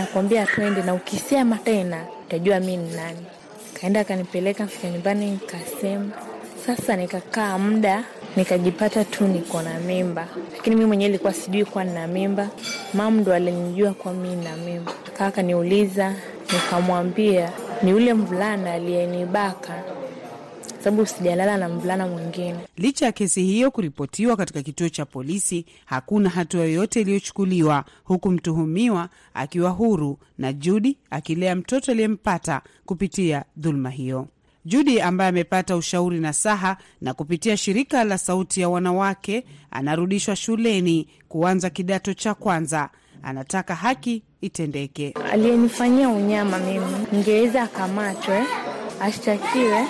twende, 0.56 0.82
na 0.84 0.94
ukisema 0.94 1.58
tena 1.58 2.06
utajua 2.28 2.60
mi 2.60 2.78
ni 2.78 2.96
nani. 2.96 3.26
Kaenda 3.74 4.00
akanipeleka, 4.00 4.68
fika 4.68 4.90
nyumbani 4.90 5.32
nikasema 5.32 6.12
sasa 6.76 6.96
nikakaa 6.96 7.58
muda 7.58 8.04
nikajipata 8.36 9.06
tu 9.06 9.28
niko 9.28 9.62
na 9.62 9.80
mimba, 9.80 10.28
lakini 10.58 10.76
mi 10.76 10.86
mwenyewe 10.86 11.10
ilikuwa 11.10 11.34
sijui 11.34 11.66
kuwa 11.66 11.84
nina 11.84 12.08
mimba. 12.08 12.50
Mama 12.94 13.22
ndo 13.22 13.34
alinijua 13.34 13.94
kuwa 13.94 14.14
mi 14.14 14.36
na 14.36 14.58
mimba, 14.58 14.94
kaa 15.18 15.26
akaniuliza, 15.28 16.16
nikamwambia 16.54 17.52
ni 17.84 17.90
yule 17.90 18.14
mvulana 18.14 18.74
aliyenibaka, 18.74 19.84
sababu 20.84 21.06
sijalala 21.06 21.58
na 21.58 21.70
mvulana 21.70 22.08
mwingine. 22.08 22.56
Licha 22.78 23.06
ya 23.06 23.12
kesi 23.12 23.44
hiyo 23.44 23.72
kuripotiwa 23.72 24.38
katika 24.38 24.62
kituo 24.62 24.90
cha 24.90 25.06
polisi, 25.06 25.66
hakuna 25.86 26.30
hatua 26.30 26.62
yoyote 26.62 27.02
iliyochukuliwa, 27.02 27.86
huku 28.04 28.32
mtuhumiwa 28.32 29.10
akiwa 29.34 29.70
huru 29.70 30.18
na 30.38 30.54
Judi 30.54 30.98
akilea 31.10 31.56
mtoto 31.56 31.92
aliyempata 31.92 32.62
kupitia 32.86 33.44
dhuluma 33.58 33.90
hiyo. 33.90 34.28
Judi 34.70 35.02
ambaye 35.02 35.30
amepata 35.30 35.76
ushauri 35.78 36.20
na 36.20 36.34
saha 36.34 36.78
na 37.02 37.14
kupitia 37.14 37.58
shirika 37.58 38.04
la 38.04 38.18
Sauti 38.18 38.62
ya 38.62 38.70
Wanawake 38.70 39.46
anarudishwa 39.72 40.36
shuleni 40.36 41.08
kuanza 41.28 41.70
kidato 41.70 42.14
cha 42.14 42.34
kwanza. 42.34 42.90
Anataka 43.24 43.76
haki 43.76 44.24
itendeke. 44.42 45.14
Aliyenifanyia 45.32 46.10
unyama 46.10 46.58
mimi 46.60 46.86
ningeweza 47.12 47.64
akamatwe, 47.64 48.44
ashtakiwe, 49.02 49.86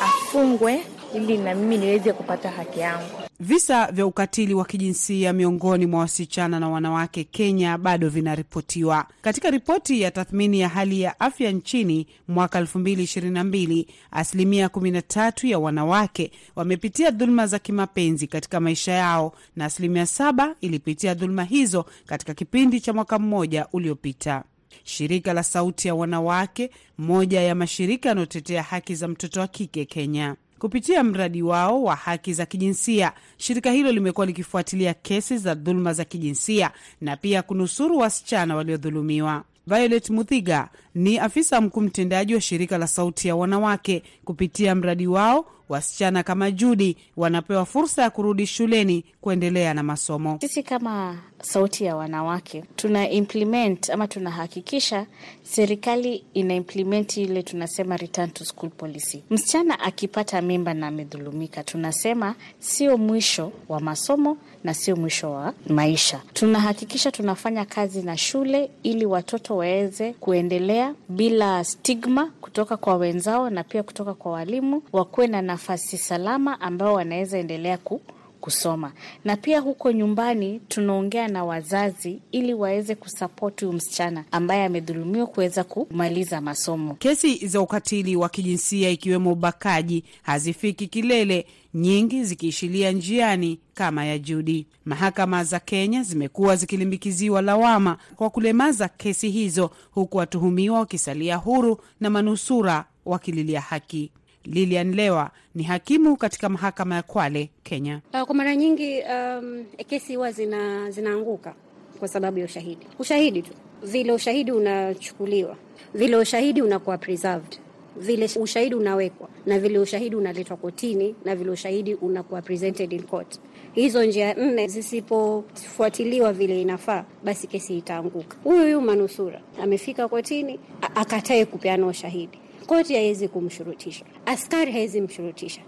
afungwe 0.00 0.80
ili 1.14 1.38
na 1.38 1.54
mimi 1.54 1.78
niweze 1.78 2.12
kupata 2.12 2.50
haki 2.50 2.80
yangu. 2.80 3.25
Visa 3.40 3.92
vya 3.92 4.06
ukatili 4.06 4.54
wa 4.54 4.64
kijinsia 4.64 5.32
miongoni 5.32 5.86
mwa 5.86 6.00
wasichana 6.00 6.60
na 6.60 6.68
wanawake 6.68 7.24
Kenya 7.24 7.78
bado 7.78 8.08
vinaripotiwa. 8.08 9.06
Katika 9.22 9.50
ripoti 9.50 10.00
ya 10.00 10.10
tathmini 10.10 10.60
ya 10.60 10.68
hali 10.68 11.00
ya 11.00 11.20
afya 11.20 11.50
nchini 11.52 12.06
mwaka 12.28 12.60
2022, 12.60 13.86
asilimia 14.10 14.66
13 14.66 15.48
ya 15.48 15.58
wanawake 15.58 16.30
wamepitia 16.56 17.10
dhuluma 17.10 17.46
za 17.46 17.58
kimapenzi 17.58 18.26
katika 18.26 18.60
maisha 18.60 18.92
yao 18.92 19.32
na 19.56 19.64
asilimia 19.64 20.06
saba 20.06 20.54
ilipitia 20.60 21.14
dhuluma 21.14 21.44
hizo 21.44 21.86
katika 22.06 22.34
kipindi 22.34 22.80
cha 22.80 22.92
mwaka 22.92 23.18
mmoja 23.18 23.66
uliopita. 23.72 24.44
Shirika 24.84 25.32
la 25.32 25.42
Sauti 25.42 25.88
ya 25.88 25.94
Wanawake, 25.94 26.70
moja 26.98 27.40
ya 27.40 27.54
mashirika 27.54 28.08
yanayotetea 28.08 28.62
haki 28.62 28.94
za 28.94 29.08
mtoto 29.08 29.40
wa 29.40 29.46
kike 29.48 29.84
Kenya, 29.84 30.36
kupitia 30.58 31.04
mradi 31.04 31.42
wao 31.42 31.82
wa 31.82 31.94
haki 31.96 32.32
za 32.34 32.46
kijinsia, 32.46 33.12
shirika 33.36 33.70
hilo 33.72 33.92
limekuwa 33.92 34.26
likifuatilia 34.26 34.94
kesi 34.94 35.38
za 35.38 35.54
dhuluma 35.54 35.92
za 35.92 36.04
kijinsia 36.04 36.70
na 37.00 37.16
pia 37.16 37.42
kunusuru 37.42 37.98
wasichana 37.98 38.56
waliodhulumiwa. 38.56 39.44
Violet 39.66 40.10
Muthiga 40.10 40.68
ni 40.96 41.18
afisa 41.18 41.60
mkuu 41.60 41.80
mtendaji 41.80 42.34
wa 42.34 42.40
shirika 42.40 42.78
la 42.78 42.86
Sauti 42.86 43.28
ya 43.28 43.36
Wanawake. 43.36 44.02
Kupitia 44.24 44.74
mradi 44.74 45.06
wao, 45.06 45.46
wasichana 45.68 46.22
kama 46.22 46.50
Judi 46.50 46.96
wanapewa 47.16 47.66
fursa 47.66 48.02
ya 48.02 48.10
kurudi 48.10 48.46
shuleni 48.46 49.04
kuendelea 49.20 49.74
na 49.74 49.82
masomo. 49.82 50.38
Sisi 50.40 50.62
kama 50.62 51.18
Sauti 51.42 51.84
ya 51.84 51.96
Wanawake 51.96 52.64
tuna 52.76 53.10
implement 53.10 53.90
ama 53.90 54.08
tunahakikisha 54.08 55.06
serikali 55.42 56.24
ina 56.34 56.54
implement 56.54 57.16
ile 57.16 57.42
tunasema 57.42 57.96
return 57.96 58.30
to 58.30 58.44
school 58.44 58.70
policy. 58.70 59.22
Msichana 59.30 59.80
akipata 59.80 60.42
mimba 60.42 60.74
na 60.74 60.86
amedhulumika, 60.86 61.62
tunasema 61.64 62.34
sio 62.58 62.98
mwisho 62.98 63.52
wa 63.68 63.80
masomo 63.80 64.38
na 64.64 64.74
sio 64.74 64.96
mwisho 64.96 65.30
wa 65.32 65.54
maisha. 65.68 66.22
Tunahakikisha 66.32 67.10
tunafanya 67.12 67.64
kazi 67.64 68.02
na 68.02 68.16
shule 68.16 68.70
ili 68.82 69.06
watoto 69.06 69.56
waweze 69.56 70.12
kuendelea 70.12 70.85
bila 71.08 71.64
stigma 71.64 72.26
kutoka 72.40 72.76
kwa 72.76 72.96
wenzao 72.96 73.50
na 73.50 73.64
pia 73.64 73.82
kutoka 73.82 74.14
kwa 74.14 74.32
walimu, 74.32 74.82
wakuwe 74.92 75.26
na 75.26 75.42
nafasi 75.42 75.98
salama 75.98 76.60
ambao 76.60 76.94
wanaweza 76.94 77.38
endelea 77.38 77.78
ku 77.78 78.00
kusoma 78.40 78.92
na 79.24 79.36
pia 79.36 79.60
huko 79.60 79.92
nyumbani 79.92 80.60
tunaongea 80.68 81.28
na 81.28 81.44
wazazi 81.44 82.18
ili 82.32 82.54
waweze 82.54 82.94
kusapoti 82.94 83.64
huyu 83.64 83.76
msichana 83.76 84.24
ambaye 84.30 84.64
amedhulumiwa 84.64 85.26
kuweza 85.26 85.64
kumaliza 85.64 86.40
masomo. 86.40 86.94
Kesi 86.94 87.46
za 87.46 87.60
ukatili 87.60 88.16
wa 88.16 88.28
kijinsia 88.28 88.90
ikiwemo 88.90 89.32
ubakaji 89.32 90.04
hazifiki 90.22 90.86
kilele, 90.86 91.46
nyingi 91.76 92.24
zikiishilia 92.24 92.92
njiani 92.92 93.58
kama 93.74 94.04
ya 94.04 94.18
Judi. 94.18 94.66
Mahakama 94.84 95.44
za 95.44 95.60
Kenya 95.60 96.02
zimekuwa 96.02 96.56
zikilimbikiziwa 96.56 97.42
lawama 97.42 97.96
kwa 98.16 98.30
kulemaza 98.30 98.88
kesi 98.88 99.30
hizo, 99.30 99.70
huku 99.90 100.16
watuhumiwa 100.16 100.78
wakisalia 100.78 101.36
huru 101.36 101.80
na 102.00 102.10
manusura 102.10 102.84
wakililia 103.04 103.60
haki. 103.60 104.10
Lilian 104.44 104.94
Lewa 104.94 105.30
ni 105.54 105.62
hakimu 105.62 106.16
katika 106.16 106.48
mahakama 106.48 106.94
ya 106.94 107.02
Kwale, 107.02 107.50
Kenya. 107.62 108.00
Kwa 108.26 108.34
mara 108.34 108.56
nyingi 108.56 109.00
um, 109.02 109.64
kesi 109.86 110.14
huwa 110.16 110.32
zina, 110.32 110.90
zinaanguka 110.90 111.54
kwa 111.98 112.08
sababu 112.08 112.38
ya 112.38 112.44
ushahidi. 112.44 112.86
Ushahidi 112.98 113.42
tu 113.42 113.50
vile 113.82 114.12
ushahidi 114.12 114.52
unachukuliwa, 114.52 115.56
vile 115.94 116.16
ushahidi 116.16 116.62
unakuwa 116.62 116.98
preserved, 116.98 117.58
vile 118.00 118.30
ushahidi 118.40 118.74
unawekwa 118.74 119.28
na 119.46 119.58
vile 119.58 119.78
ushahidi 119.78 120.16
unaletwa 120.16 120.56
kotini 120.56 121.14
na 121.24 121.36
vile 121.36 121.50
ushahidi 121.50 121.94
unakuwa 121.94 122.42
presented 122.42 122.92
in 122.92 123.02
court. 123.02 123.40
Hizo 123.74 124.04
njia 124.04 124.34
nne 124.34 124.68
zisipofuatiliwa 124.68 126.32
vile 126.32 126.62
inafaa, 126.62 127.04
basi 127.24 127.46
kesi 127.46 127.78
itaanguka. 127.78 128.36
Huyu 128.44 128.58
huyu 128.62 128.80
manusura 128.80 129.40
amefika 129.62 130.08
kotini 130.08 130.60
akatae 130.94 131.44
kupeana 131.44 131.86
ushahidi 131.86 132.38
Koti 132.66 132.94
haiwezi 132.94 133.28
kumshurutisha, 133.28 134.04
askari 134.26 134.72
haiwezi 134.72 135.00
mshurutisha. 135.00 135.60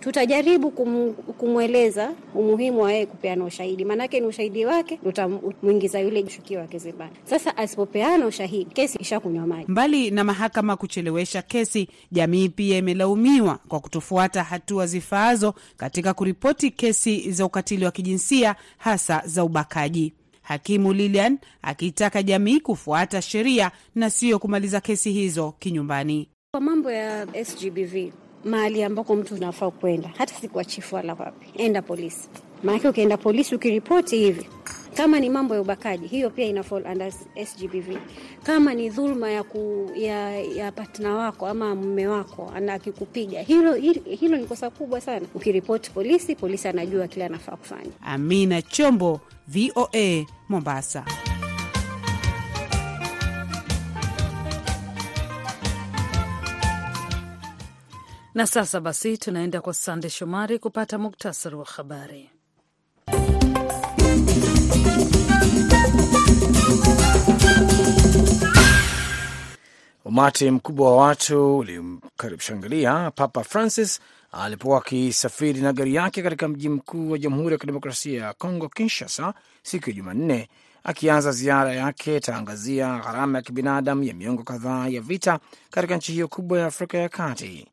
Tutajaribu 0.00 0.70
kumweleza 1.38 2.12
umuhimu 2.34 2.80
wa 2.82 2.92
yeye 2.92 3.06
kupeana 3.06 3.44
ushahidi, 3.44 3.84
maanake 3.84 4.20
ni 4.20 4.26
ushahidi 4.26 4.66
wake 4.66 5.00
utamwingiza 5.02 6.00
yule 6.00 6.22
mshukiwa 6.22 6.66
kizimbani. 6.66 7.12
Sasa 7.24 7.56
asipopeana 7.56 8.26
ushahidi, 8.26 8.70
kesi 8.74 8.98
ishakunywa 8.98 9.46
maji. 9.46 9.64
Mbali 9.68 10.10
na 10.10 10.24
mahakama 10.24 10.76
kuchelewesha 10.76 11.42
kesi, 11.42 11.88
jamii 12.12 12.48
pia 12.48 12.78
imelaumiwa 12.78 13.58
kwa 13.68 13.80
kutofuata 13.80 14.42
hatua 14.42 14.86
zifaazo 14.86 15.54
katika 15.76 16.14
kuripoti 16.14 16.70
kesi 16.70 17.30
za 17.32 17.46
ukatili 17.46 17.84
wa 17.84 17.90
kijinsia, 17.90 18.54
hasa 18.78 19.22
za 19.26 19.44
ubakaji. 19.44 20.12
Hakimu 20.42 20.92
Lilian 20.92 21.38
akitaka 21.62 22.22
jamii 22.22 22.60
kufuata 22.60 23.22
sheria 23.22 23.70
na 23.94 24.10
siyo 24.10 24.38
kumaliza 24.38 24.80
kesi 24.80 25.12
hizo 25.12 25.52
kinyumbani. 25.58 26.28
Kwa 26.54 26.60
mambo 26.60 26.90
ya 26.90 27.26
SGBV, 27.44 28.12
mahali 28.44 28.82
ambako 28.82 29.16
mtu 29.16 29.34
unafaa 29.34 29.70
kwenda, 29.70 30.10
hata 30.18 30.34
si 30.34 30.48
kwa 30.48 30.64
chifu 30.64 30.94
wala 30.94 31.14
wapi, 31.14 31.46
enda 31.62 31.82
polisi. 31.82 32.28
Maanake 32.62 32.88
ukienda 32.88 33.16
polisi 33.16 33.54
ukiripoti 33.54 34.16
hivi, 34.16 34.46
kama 34.96 35.20
ni 35.20 35.30
mambo 35.30 35.54
ya 35.54 35.60
ubakaji, 35.60 36.06
hiyo 36.06 36.30
pia 36.30 36.44
ina 36.46 36.62
fall 36.62 36.86
under 36.92 37.12
SGBV. 37.46 37.96
Kama 38.42 38.74
ni 38.74 38.88
dhuluma 38.90 39.30
ya, 39.30 39.42
ku, 39.42 39.90
ya, 39.96 40.38
ya 40.40 40.72
patna 40.72 41.14
wako 41.16 41.46
ama 41.46 41.74
mume 41.74 42.06
wako 42.08 42.52
akikupiga, 42.72 43.40
hilo, 43.42 43.74
hilo 44.04 44.36
ni 44.36 44.44
kosa 44.46 44.70
kubwa 44.70 45.00
sana. 45.00 45.26
Ukiripoti 45.34 45.90
polisi, 45.90 46.34
polisi 46.36 46.68
anajua 46.68 47.08
kile 47.08 47.24
anafaa 47.24 47.56
kufanya. 47.56 47.90
Amina 48.02 48.62
Chombo, 48.62 49.20
VOA 49.48 50.24
Mombasa. 50.48 51.04
Na 58.34 58.46
sasa 58.46 58.80
basi 58.80 59.18
tunaenda 59.18 59.60
kwa 59.60 59.74
Sande 59.74 60.10
Shomari 60.10 60.58
kupata 60.58 60.98
muktasari 60.98 61.56
wa 61.56 61.64
habari. 61.64 62.30
Umati 70.04 70.50
mkubwa 70.50 70.96
wa 70.96 71.06
watu 71.06 71.58
ulimshangilia 71.58 73.10
Papa 73.10 73.44
Francis 73.44 74.00
alipokuwa 74.32 74.78
akisafiri 74.78 75.60
na 75.60 75.72
gari 75.72 75.94
yake 75.94 76.22
katika 76.22 76.48
mji 76.48 76.68
mkuu 76.68 77.10
wa 77.10 77.18
Jamhuri 77.18 77.52
ya 77.52 77.58
Kidemokrasia 77.58 78.22
ya 78.24 78.32
Kongo, 78.32 78.68
Kinshasa, 78.68 79.34
siku 79.62 79.90
ya 79.90 79.96
Jumanne. 79.96 80.48
Akianza 80.84 81.32
ziara 81.32 81.72
yake, 81.74 82.16
Itaangazia 82.16 82.98
gharama 82.98 83.38
ya 83.38 83.42
kibinadamu 83.42 84.02
ya 84.04 84.14
miongo 84.14 84.42
kadhaa 84.42 84.88
ya 84.88 85.00
vita 85.00 85.38
katika 85.70 85.96
nchi 85.96 86.12
hiyo 86.12 86.28
kubwa 86.28 86.58
ya 86.60 86.66
Afrika 86.66 86.98
ya 86.98 87.08
Kati. 87.08 87.68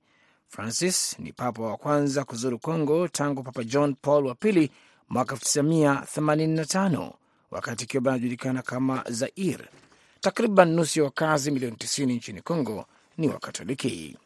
Francis 0.55 1.15
ni 1.19 1.33
papa 1.33 1.61
wa 1.63 1.77
kwanza 1.77 2.23
kuzuru 2.23 2.59
Kongo 2.59 3.07
tangu 3.07 3.43
Papa 3.43 3.63
John 3.63 3.95
Paul 4.01 4.25
wa 4.27 4.35
pili 4.35 4.71
mwaka 5.09 5.35
1985 5.35 7.11
wakati 7.51 7.83
ikiwa 7.83 8.01
banajulikana 8.01 8.61
kama 8.61 9.03
Zair. 9.09 9.59
Takriban 10.21 10.69
nusu 10.73 10.99
ya 10.99 11.05
wakazi 11.05 11.51
milioni 11.51 11.75
90 11.75 12.15
nchini 12.15 12.41
Kongo 12.41 12.85
ni 13.17 13.27
Wakatoliki. 13.27 14.17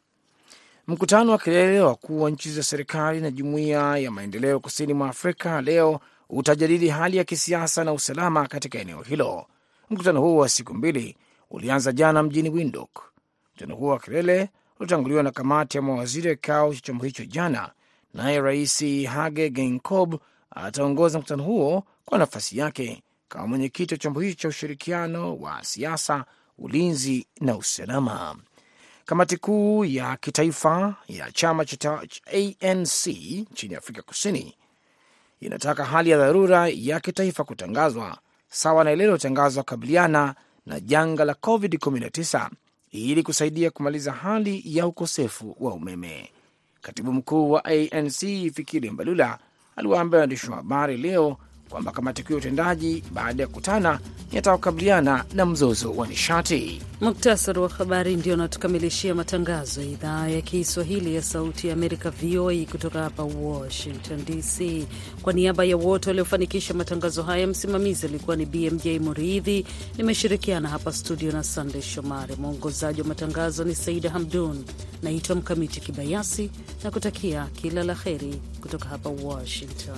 Mkutano 0.88 1.32
wa 1.32 1.38
kilele 1.38 1.80
wa 1.82 1.88
wakuu 1.88 2.22
wa 2.22 2.30
nchi 2.32 2.52
za 2.52 2.64
serikali 2.64 3.22
na 3.22 3.32
jumuiya 3.32 3.98
ya 3.98 4.12
maendeleo 4.12 4.60
kusini 4.60 4.94
mwa 4.94 5.10
Afrika 5.10 5.62
leo 5.62 6.00
utajadili 6.30 6.90
hali 6.90 7.18
ya 7.18 7.24
kisiasa 7.24 7.84
na 7.84 7.94
usalama 7.94 8.48
katika 8.48 8.80
eneo 8.80 9.02
hilo. 9.02 9.46
Mkutano 9.90 10.22
huo 10.22 10.38
wa 10.38 10.50
siku 10.50 10.74
mbili 10.74 11.18
ulianza 11.52 11.92
jana 11.92 12.24
mjini 12.24 12.50
Windhoek. 12.50 13.00
Mkutano 13.50 13.76
huo 13.76 13.90
wa 13.90 14.00
kilele 14.00 14.50
uliotanguliwa 14.80 15.24
na 15.24 15.32
kamati 15.32 15.78
ya 15.78 15.82
mawaziri 15.84 16.30
ya 16.30 16.36
kikao 16.36 16.74
cha 16.74 16.82
chombo 16.82 17.06
hicho 17.06 17.26
jana, 17.26 17.72
naye 18.14 18.42
Rais 18.42 19.06
Hage 19.08 19.50
Geingob 19.50 20.16
ataongoza 20.52 21.20
mkutano 21.20 21.44
huo 21.44 21.84
kwa 22.06 22.18
nafasi 22.18 22.58
yake 22.58 23.04
kama 23.30 23.48
mwenyekiti 23.48 23.94
wa 23.94 23.98
chombo 23.98 24.20
hicho 24.20 24.42
cha 24.42 24.48
ushirikiano 24.48 25.36
wa 25.36 25.64
siasa, 25.64 26.26
ulinzi 26.58 27.28
na 27.42 27.56
usalama. 27.58 28.36
Kamati 29.06 29.38
kuu 29.38 29.86
ya 29.86 30.18
kitaifa 30.18 30.96
ya 31.08 31.32
chama 31.32 31.66
cha 31.66 32.02
ANC 32.32 33.08
nchini 33.52 33.76
Afrika 33.76 34.02
Kusini 34.02 34.56
inataka 35.40 35.86
hali 35.86 36.10
ya 36.10 36.18
dharura 36.18 36.68
ya 36.68 37.00
kitaifa 37.00 37.44
kutangazwa 37.44 38.18
sawa 38.50 38.84
na 38.84 38.92
ile 38.92 39.04
iliyotangazwa 39.04 39.64
kukabiliana 39.64 40.36
na 40.66 40.80
janga 40.80 41.26
la 41.26 41.34
COVID-19 41.34 42.50
ili 42.92 43.24
kusaidia 43.24 43.72
kumaliza 43.72 44.12
hali 44.12 44.62
ya 44.66 44.88
ukosefu 44.88 45.56
wa 45.60 45.74
umeme. 45.74 46.30
Katibu 46.82 47.14
mkuu 47.14 47.52
wa 47.52 47.66
ANC 47.66 48.20
Fikiri 48.54 48.90
Mbalula 48.92 49.40
aliwaambia 49.76 50.20
waandishi 50.20 50.50
wa 50.50 50.56
habari 50.58 50.98
leo 50.98 51.38
kwamba 51.70 51.92
kamati 51.92 52.24
kuu 52.24 52.34
ya 52.34 52.38
utendaji 52.40 53.04
baada 53.14 53.44
ya 53.44 53.48
kukutana 53.48 54.00
inataka 54.32 54.58
kukabiliana 54.58 55.26
na 55.34 55.46
mzozo 55.46 55.92
wa 55.92 56.08
nishati. 56.08 56.82
Muktasari 57.02 57.60
wa 57.60 57.70
habari 57.70 58.16
ndio 58.16 58.34
anatukamilishia 58.34 59.16
matangazo 59.16 59.82
ya 59.82 59.88
idhaa 59.88 60.28
ya 60.28 60.42
Kiswahili 60.42 61.16
ya 61.16 61.22
Sauti 61.22 61.68
ya 61.68 61.74
Amerika, 61.74 62.10
VOA, 62.12 62.66
kutoka 62.72 63.00
hapa 63.04 63.24
Washington 63.24 64.26
DC. 64.26 64.88
Kwa 65.22 65.34
niaba 65.34 65.66
ya 65.66 65.78
wote 65.78 66.10
waliofanikisha 66.10 66.74
matangazo 66.74 67.24
haya, 67.24 67.48
msimamizi 67.48 68.06
alikuwa 68.08 68.36
ni 68.36 68.46
BMJ 68.46 68.88
Muridhi, 68.88 69.66
nimeshirikiana 69.98 70.70
hapa 70.70 70.94
studio 70.94 71.32
na 71.32 71.44
Sandey 71.44 71.82
Shomari, 71.82 72.36
mwongozaji 72.36 73.02
wa 73.02 73.08
matangazo 73.08 73.64
ni 73.64 73.76
Saida 73.76 74.10
Hamdun. 74.10 74.64
Naitwa 75.04 75.36
Mkamiti 75.36 75.82
Kibayasi 75.82 76.52
na 76.84 76.92
kutakia 76.92 77.46
kila 77.54 77.84
la 77.84 77.94
heri 77.96 78.42
kutoka 78.62 78.90
hapa 78.90 79.10
Washington. 79.10 79.98